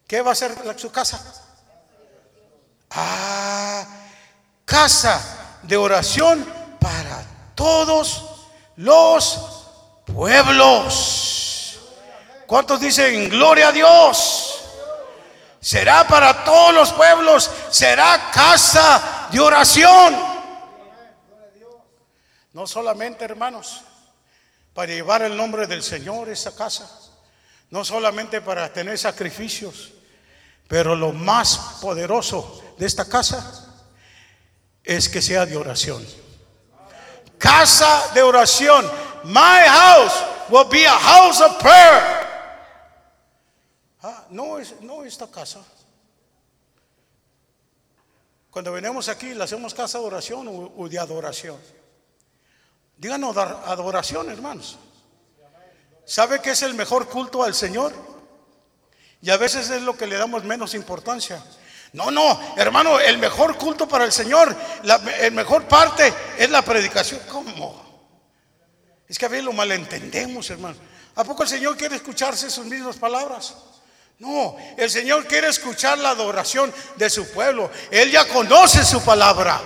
[0.07, 1.50] ¿Qué va a ser su casa?
[2.91, 3.87] Ah,
[4.65, 6.45] casa de oración
[6.81, 7.25] para
[7.55, 8.25] todos
[8.77, 9.39] los
[10.07, 11.79] pueblos.
[12.47, 14.57] ¿Cuántos dicen gloria a Dios?
[15.61, 20.17] Será para todos los pueblos, será casa de oración.
[22.53, 23.83] No solamente, hermanos,
[24.75, 26.91] para llevar el nombre del Señor esa casa,
[27.71, 29.93] no solamente para tener sacrificios,
[30.67, 33.67] pero lo más poderoso de esta casa
[34.83, 36.03] es que sea de oración.
[37.37, 38.91] Casa de oración.
[39.23, 42.27] My house will be a house of prayer.
[44.03, 45.61] Ah, no, es, no esta casa.
[48.51, 51.59] Cuando venimos aquí, le hacemos casa de oración o, de adoración.
[52.97, 54.79] Díganos adoración, hermanos.
[56.07, 57.93] ¿Sabe qué es el mejor culto al Señor?
[59.21, 61.45] Y a veces es lo que le damos menos importancia.
[61.93, 66.63] No, no, hermano, el mejor culto para el Señor, la el mejor parte es la
[66.63, 67.21] predicación.
[67.29, 67.91] ¿Cómo?
[69.09, 70.77] Es que a veces lo malentendemos, hermano.
[71.17, 73.57] ¿A poco el Señor quiere escucharse sus mismas palabras?
[74.21, 77.71] No, el Señor quiere escuchar la adoración de su pueblo.
[77.91, 79.61] Él ya conoce su palabra.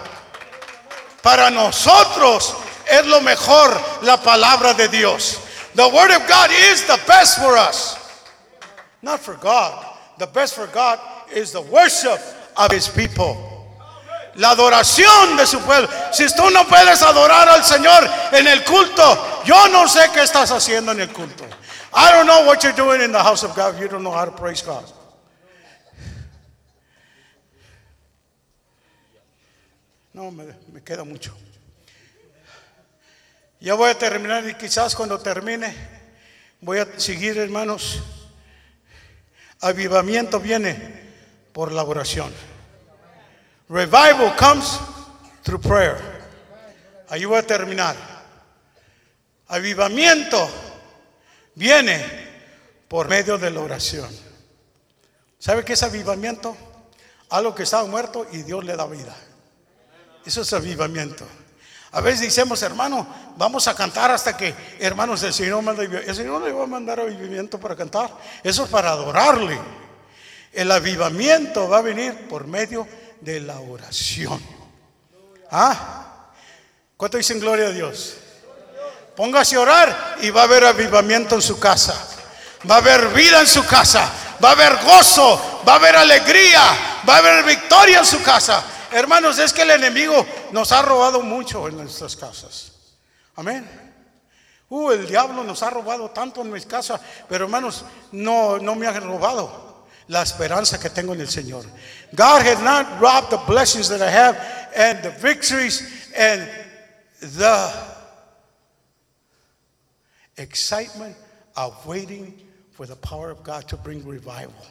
[1.21, 2.55] Para nosotros
[2.87, 5.41] es lo mejor la palabra de Dios.
[5.75, 7.97] The word of God is the best for us.
[9.03, 9.75] Not for God.
[10.19, 11.01] The best for God
[11.33, 12.21] is the worship
[12.57, 13.37] of his people.
[14.37, 15.89] La adoración de su pueblo.
[16.13, 18.03] Si tú no puedes adorar al Señor
[18.33, 21.45] en el culto, yo no sé qué estás haciendo en el culto.
[21.95, 24.25] I don't know what you're doing in the house of God you don't know how
[24.25, 24.85] to praise God.
[30.13, 31.33] No, me queda mucho.
[33.61, 35.75] Ya voy a terminar y quizás cuando termine
[36.61, 38.03] voy a seguir, hermanos.
[39.61, 41.04] Avivamiento viene
[41.55, 42.35] por la oración.
[43.69, 44.79] Revival comes
[45.45, 45.97] through prayer.
[47.09, 47.97] Ahí voy a terminar.
[49.47, 50.49] Avivamiento
[51.55, 52.05] viene
[52.89, 54.11] por medio de la oración.
[55.39, 56.57] ¿Sabe qué es avivamiento?
[57.31, 59.15] Algo que estaba muerto y Dios le da vida.
[60.27, 61.25] Eso es avivamiento.
[61.93, 66.43] A veces decimos, hermano, vamos a cantar hasta que, hermanos, el Señor manda El Señor
[66.43, 68.11] le va a mandar avivamiento para cantar.
[68.43, 69.84] Eso es para adorarle.
[70.55, 72.87] El avivamiento va a venir por medio
[73.21, 74.41] de la oración.
[75.51, 76.31] ¿Ah?
[76.97, 78.15] ¿Cuánto dicen gloria a Dios?
[79.17, 82.09] Póngase a orar y va a haber avivamiento en su casa.
[82.69, 84.11] Va a haber vida en su casa.
[84.43, 85.63] Va a haber gozo.
[85.67, 86.61] Va a haber alegría.
[87.09, 88.65] Va a haber victoria en su casa.
[88.93, 92.73] Hermanos, es que el enemigo nos ha robado mucho en nuestras casas.
[93.37, 93.69] Amén.
[94.69, 98.87] Uh, el diablo nos ha robado tanto en mis casas, pero hermanos, no, no me
[98.87, 99.64] ha robado
[100.09, 101.65] la esperanza que tengo en el Señor.
[102.15, 104.37] God has not robbed the blessings that I have
[104.77, 106.49] and the victories and
[107.21, 107.73] the
[110.37, 111.17] excitement
[111.57, 112.35] of waiting
[112.73, 114.67] for the power of God to bring revival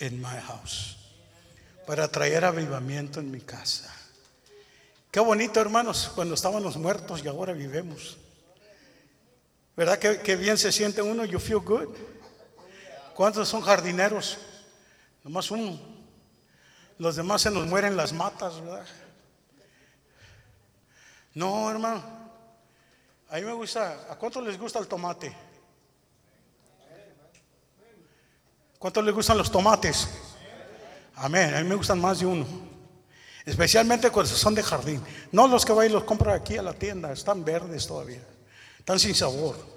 [0.00, 0.96] in my house
[1.86, 3.90] para traer avivamiento en mi casa.
[5.10, 8.16] Qué bonito, hermanos, cuando estábamos muertos y ahora vivemos.
[9.76, 11.24] ¿Verdad que, que bien se siente uno?
[11.24, 11.94] You feel good.
[13.14, 14.38] ¿Cuántos son jardineros?
[15.24, 15.78] Nomás uno.
[16.98, 18.86] Los demás se nos mueren las matas, ¿verdad?
[21.34, 22.02] No, hermano.
[23.28, 24.06] A mí me gusta.
[24.10, 25.34] ¿A cuántos les gusta el tomate?
[28.78, 30.08] ¿Cuántos les gustan los tomates?
[31.14, 31.54] Amén.
[31.54, 32.46] A mí me gustan más de uno.
[33.44, 35.02] Especialmente cuando son de jardín.
[35.30, 37.12] No los que van y los compran aquí a la tienda.
[37.12, 38.22] Están verdes todavía.
[38.78, 39.71] Están sin sabor.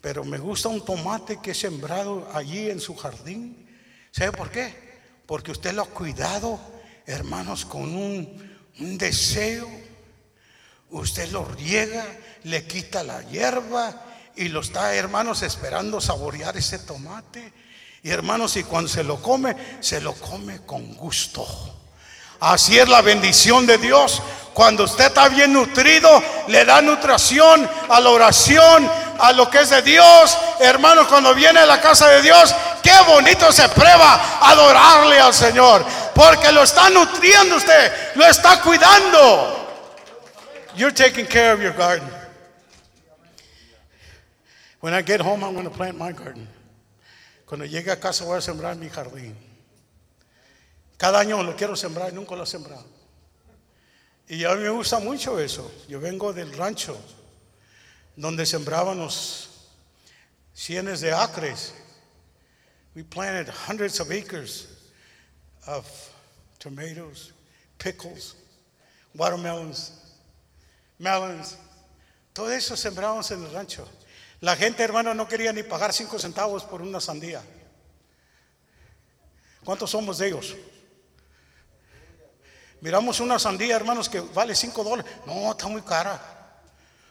[0.00, 3.66] Pero me gusta un tomate que es sembrado allí en su jardín.
[4.10, 4.74] ¿Sabe por qué?
[5.26, 6.58] Porque usted lo ha cuidado,
[7.06, 9.68] hermanos, con un, un deseo.
[10.90, 12.06] Usted lo riega,
[12.44, 14.04] le quita la hierba
[14.36, 17.52] y lo está, hermanos, esperando saborear ese tomate.
[18.02, 21.77] Y hermanos, y cuando se lo come, se lo come con gusto.
[22.40, 24.22] Así es la bendición de Dios.
[24.54, 29.70] Cuando usted está bien nutrido, le da nutrición a la oración, a lo que es
[29.70, 30.36] de Dios.
[30.58, 35.84] Hermanos, cuando viene a la casa de Dios, qué bonito se prueba adorarle al Señor.
[36.14, 39.54] Porque lo está nutriendo usted, lo está cuidando.
[40.74, 42.08] You're taking care of your garden.
[44.80, 46.48] When I get home, I'm going to plant my garden.
[47.46, 49.47] Cuando llegue a casa, voy a sembrar mi jardín.
[50.98, 52.84] Cada año lo quiero sembrar y nunca lo he sembrado.
[54.26, 55.72] Y a mí me gusta mucho eso.
[55.88, 57.00] Yo vengo del rancho
[58.16, 59.48] donde sembrábamos
[60.52, 61.72] cienes de acres.
[62.96, 64.68] We planted hundreds of acres
[65.68, 65.86] of
[66.58, 67.32] tomatoes,
[67.78, 68.34] pickles,
[69.14, 69.92] watermelons,
[70.98, 71.56] melons.
[72.32, 73.88] Todo eso sembrábamos en el rancho.
[74.40, 77.40] La gente, hermano, no quería ni pagar cinco centavos por una sandía.
[79.64, 80.56] ¿Cuántos somos de ellos?
[82.80, 85.12] Miramos una sandía, hermanos, que vale cinco dólares.
[85.26, 86.20] No, está muy cara.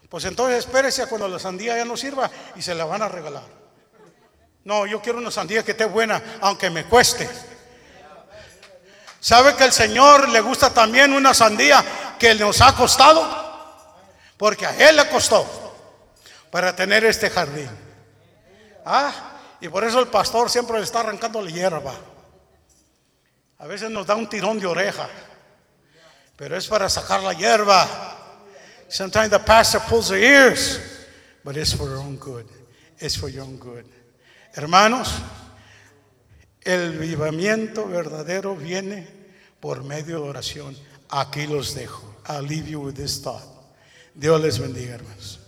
[0.10, 3.10] Pues entonces espérese a cuando la sandía ya no sirva y se la van a
[3.10, 3.44] regalar.
[4.64, 7.30] No, yo quiero una sandía que esté buena, aunque me cueste.
[9.20, 11.84] ¿Sabe que el Señor le gusta también una sandía
[12.18, 13.26] que nos ha costado?
[14.38, 15.46] Porque a Él le costó
[16.52, 17.70] para tener este jardín.
[18.86, 19.12] Ah,
[19.60, 21.94] y por eso el pastor siempre le está arrancando la hierba.
[23.60, 25.10] A veces nos da un tirón de oreja,
[26.38, 27.86] pero es para sacar la hierba.
[28.88, 30.80] Sometimes the pastor pulls the ears,
[31.44, 32.46] but it's for your own good.
[33.00, 33.86] It's for your own good.
[34.54, 35.12] Hermanos,
[36.62, 39.08] el vivamiento verdadero viene
[39.60, 40.78] por medio de oración.
[41.10, 42.04] Aquí los dejo.
[42.30, 43.44] I'll leave you with this thought.
[44.14, 44.96] Dios les bendiga.
[44.96, 45.40] Hermanos,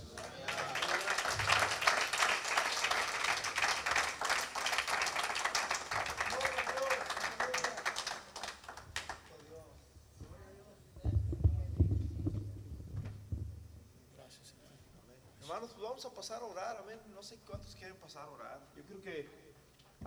[15.74, 16.78] pues vamos a pasar a orar.
[16.78, 17.00] Amén.
[17.14, 18.60] No sé cuántos quieren pasar a orar.
[18.76, 19.30] Yo creo que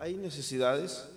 [0.02, 1.08] hay necesidades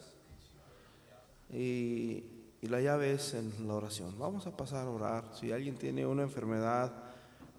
[1.52, 2.24] y,
[2.62, 4.18] la llave es en la oración.
[4.18, 5.24] Vamos a pasar a orar.
[5.40, 6.92] Si alguien tiene una enfermedad,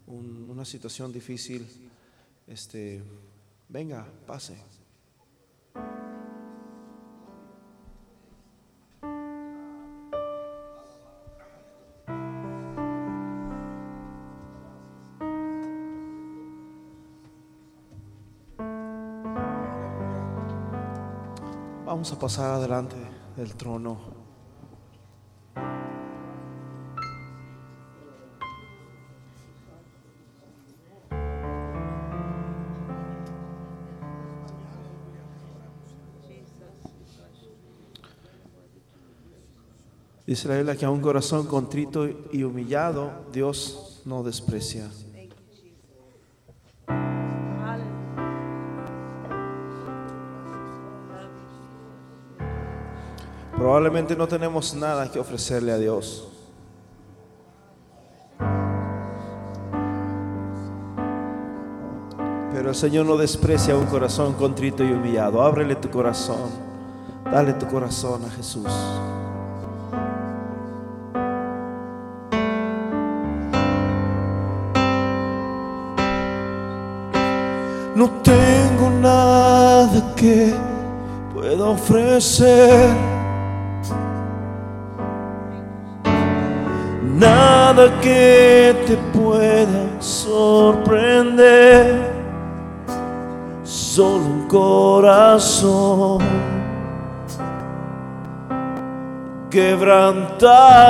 [0.09, 1.65] un- una situación difícil,
[2.49, 3.03] este,
[3.69, 4.57] venga, pase.
[21.97, 22.95] Vamos a pasar adelante
[23.39, 23.97] del trono.
[40.27, 44.91] Dice la Biblia que a un corazón contrito y humillado Dios no desprecia.
[53.67, 56.29] Probablemente no tenemos nada que ofrecerle a Dios.
[62.53, 65.43] Pero el Señor no desprecia un corazón contrito y humillado.
[65.43, 66.49] Ábrele tu corazón.
[67.25, 68.71] Dale tu corazón a Jesús.
[77.97, 80.55] No tengo nada que
[81.35, 83.06] pueda ofrecer.
[87.77, 91.85] nada que te pueda sorprender,
[93.65, 96.19] solo un corazón
[99.51, 100.87] quebrantado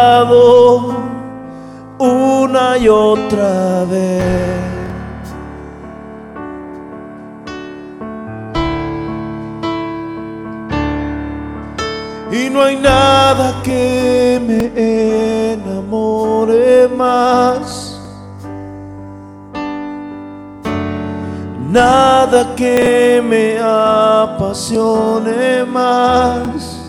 [1.99, 4.22] una y otra vez.
[12.30, 14.70] Y no hay nada que me
[21.76, 26.80] nada que me apasione más,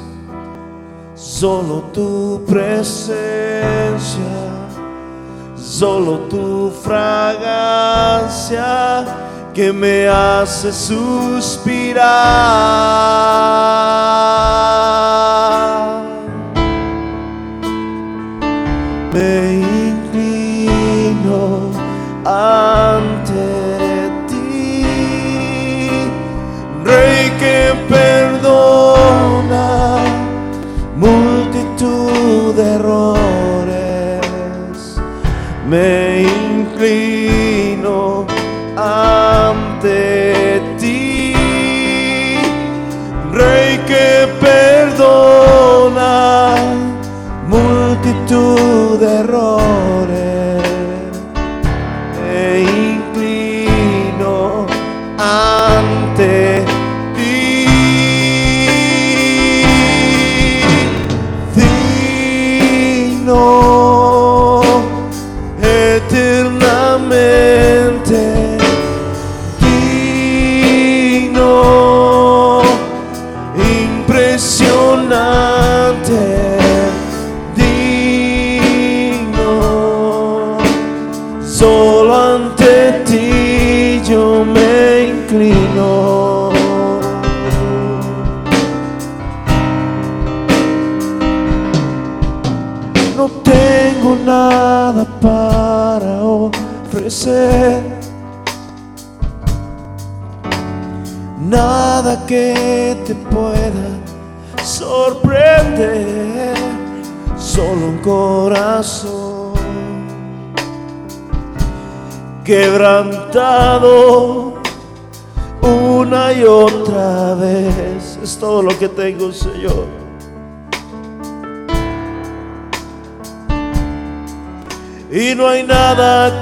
[1.14, 3.18] solo tu presencia,
[5.58, 8.64] solo tu fragancia
[9.54, 12.06] que me hace suspirar.
[19.12, 19.56] Me
[19.90, 21.72] inclino
[22.24, 22.57] a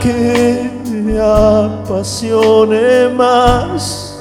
[0.06, 4.16] que me apasione más.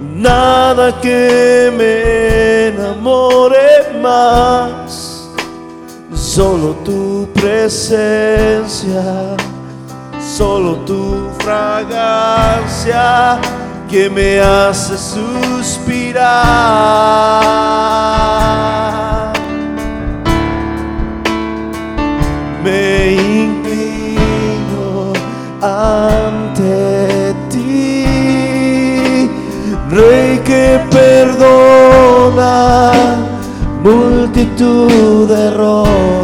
[0.00, 5.30] Nada que me enamore más.
[6.12, 9.36] Solo tu presencia,
[10.36, 13.38] solo tu fragancia
[13.88, 16.24] que me hace suspirar.
[22.64, 25.12] me inclino
[25.60, 28.06] ante ti,
[29.90, 32.54] Rey que perdona
[33.82, 36.23] multitud de errores.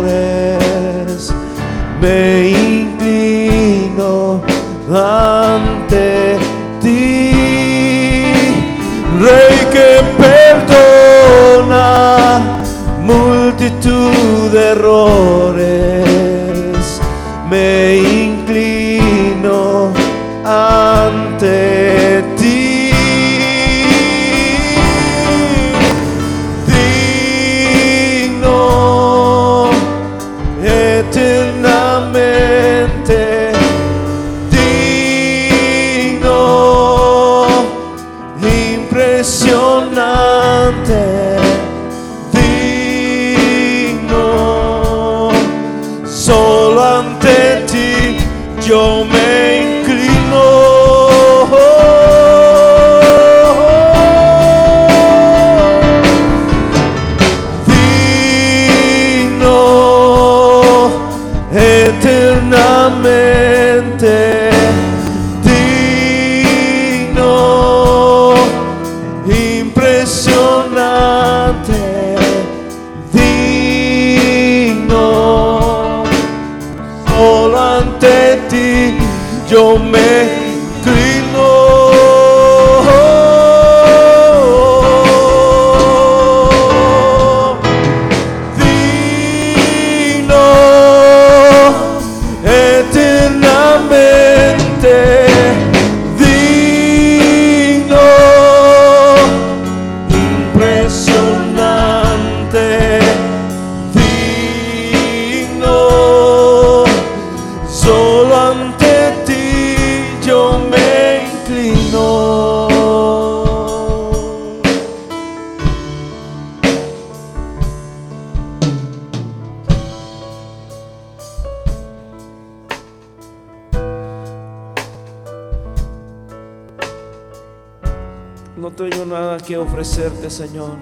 [128.68, 130.76] Tengo nada que ofrecerte, Señor.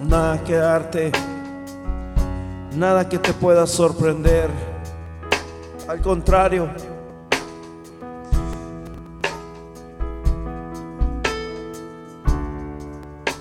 [0.00, 1.12] Nada que darte.
[2.74, 4.48] Nada que te pueda sorprender.
[5.86, 6.70] Al contrario.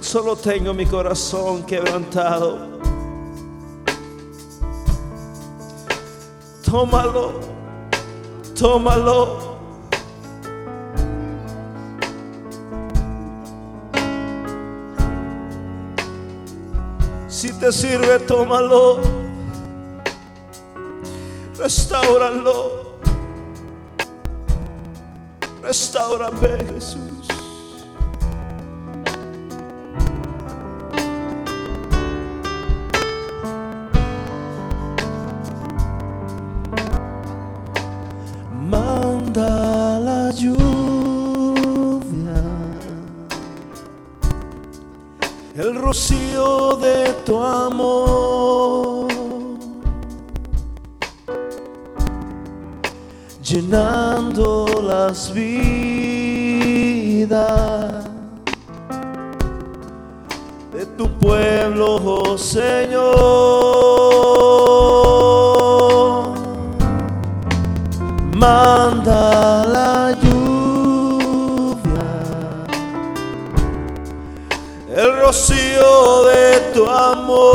[0.02, 2.82] Solo tengo mi corazón quebrantado.
[6.66, 7.40] Tómalo,
[8.60, 9.51] tómalo.
[17.62, 18.99] Te sirve, tómalo.
[21.59, 22.97] Restauralo.
[25.62, 27.11] Restaurame, Jesús.
[60.74, 63.12] De tu pueblo, oh Señor
[68.34, 71.84] manda la lluvia,
[74.96, 77.52] el rocío de tu amor.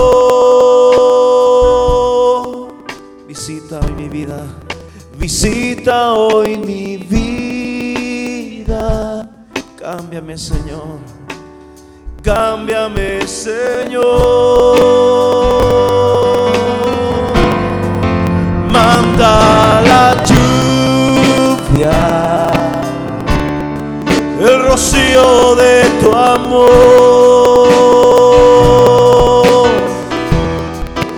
[3.27, 4.47] Visita hoy mi vida,
[5.19, 6.57] visita hoy
[10.37, 11.01] Señor,
[12.23, 14.77] cámbiame, Señor
[18.71, 21.97] manda la lluvia,
[24.39, 26.69] el rocío de tu amor,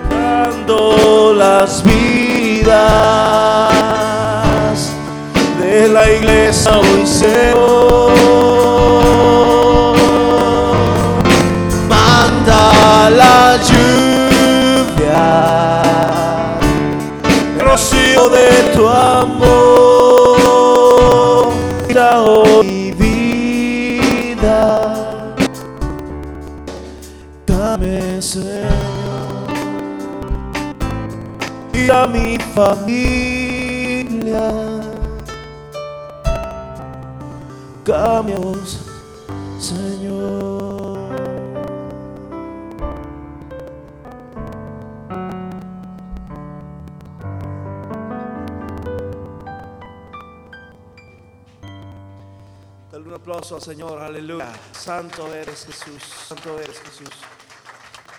[0.08, 2.68] dando las vidas
[5.60, 8.17] de la iglesia hoy Señor.
[18.78, 20.62] Tu amor,
[22.64, 24.54] mi vida,
[27.44, 29.50] dame Señor,
[31.74, 34.48] y a mi familia,
[37.84, 38.77] cambios,
[53.28, 54.50] aplauso al Señor, aleluya.
[54.72, 57.10] Santo eres Jesús, santo eres Jesús,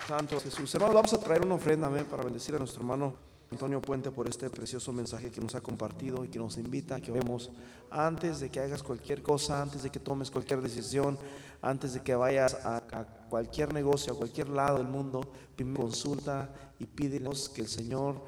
[0.06, 0.72] santo Jesús.
[0.72, 3.14] Hermanos, vamos a traer una ofrenda amén, para bendecir a nuestro hermano
[3.50, 7.00] Antonio Puente por este precioso mensaje que nos ha compartido y que nos invita a
[7.00, 7.50] que oremos
[7.90, 11.18] antes de que hagas cualquier cosa, antes de que tomes cualquier decisión,
[11.60, 15.22] antes de que vayas a, a cualquier negocio, a cualquier lado del mundo,
[15.56, 18.22] primero consulta y pídenos que el Señor,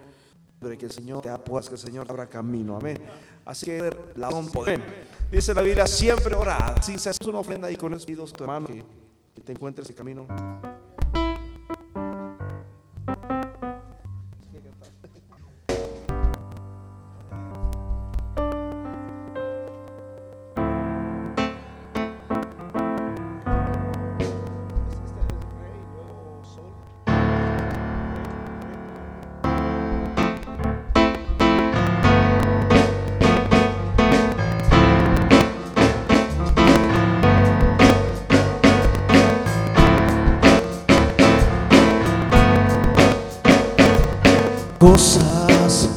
[0.61, 2.99] que el Señor te apues, que el Señor abra camino, amén.
[3.45, 4.81] Así que la poder.
[5.33, 6.83] Dice la Biblia, siempre orad.
[6.83, 8.85] Si se una ofrenda y con pidos tu hermano que,
[9.35, 10.27] que te encuentres el camino.
[44.83, 45.89] Cosas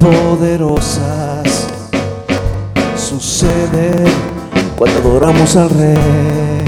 [0.00, 1.66] poderosas
[2.96, 4.06] suceden
[4.78, 6.64] cuando adoramos al Rey.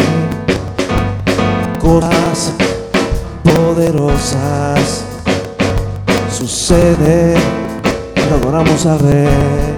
[1.80, 2.52] Cosas
[3.42, 5.02] poderosas
[6.30, 7.36] suceden
[8.14, 9.69] cuando adoramos al Rey.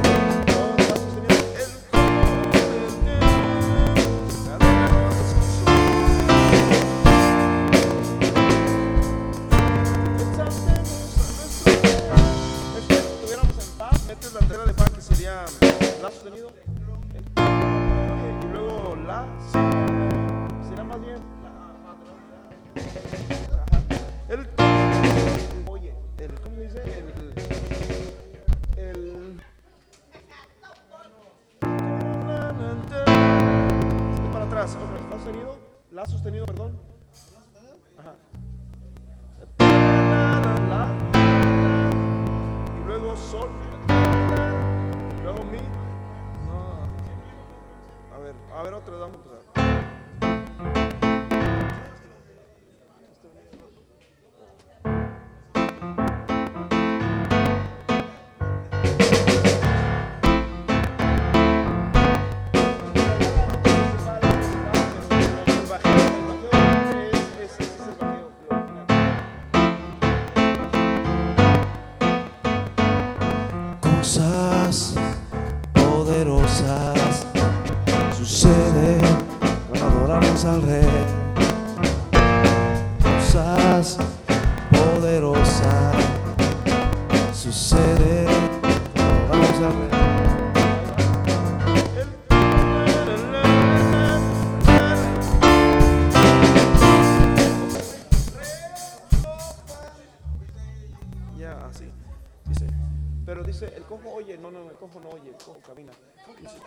[105.53, 105.93] Oh, o camina.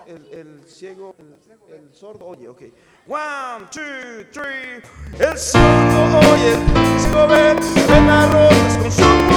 [0.05, 1.15] El, ciego,
[1.69, 2.61] el, sordo oye, ok.
[3.07, 4.81] One, two, three.
[5.19, 7.55] El sordo oye, el ciego ve,
[7.87, 9.34] ven las rosas con su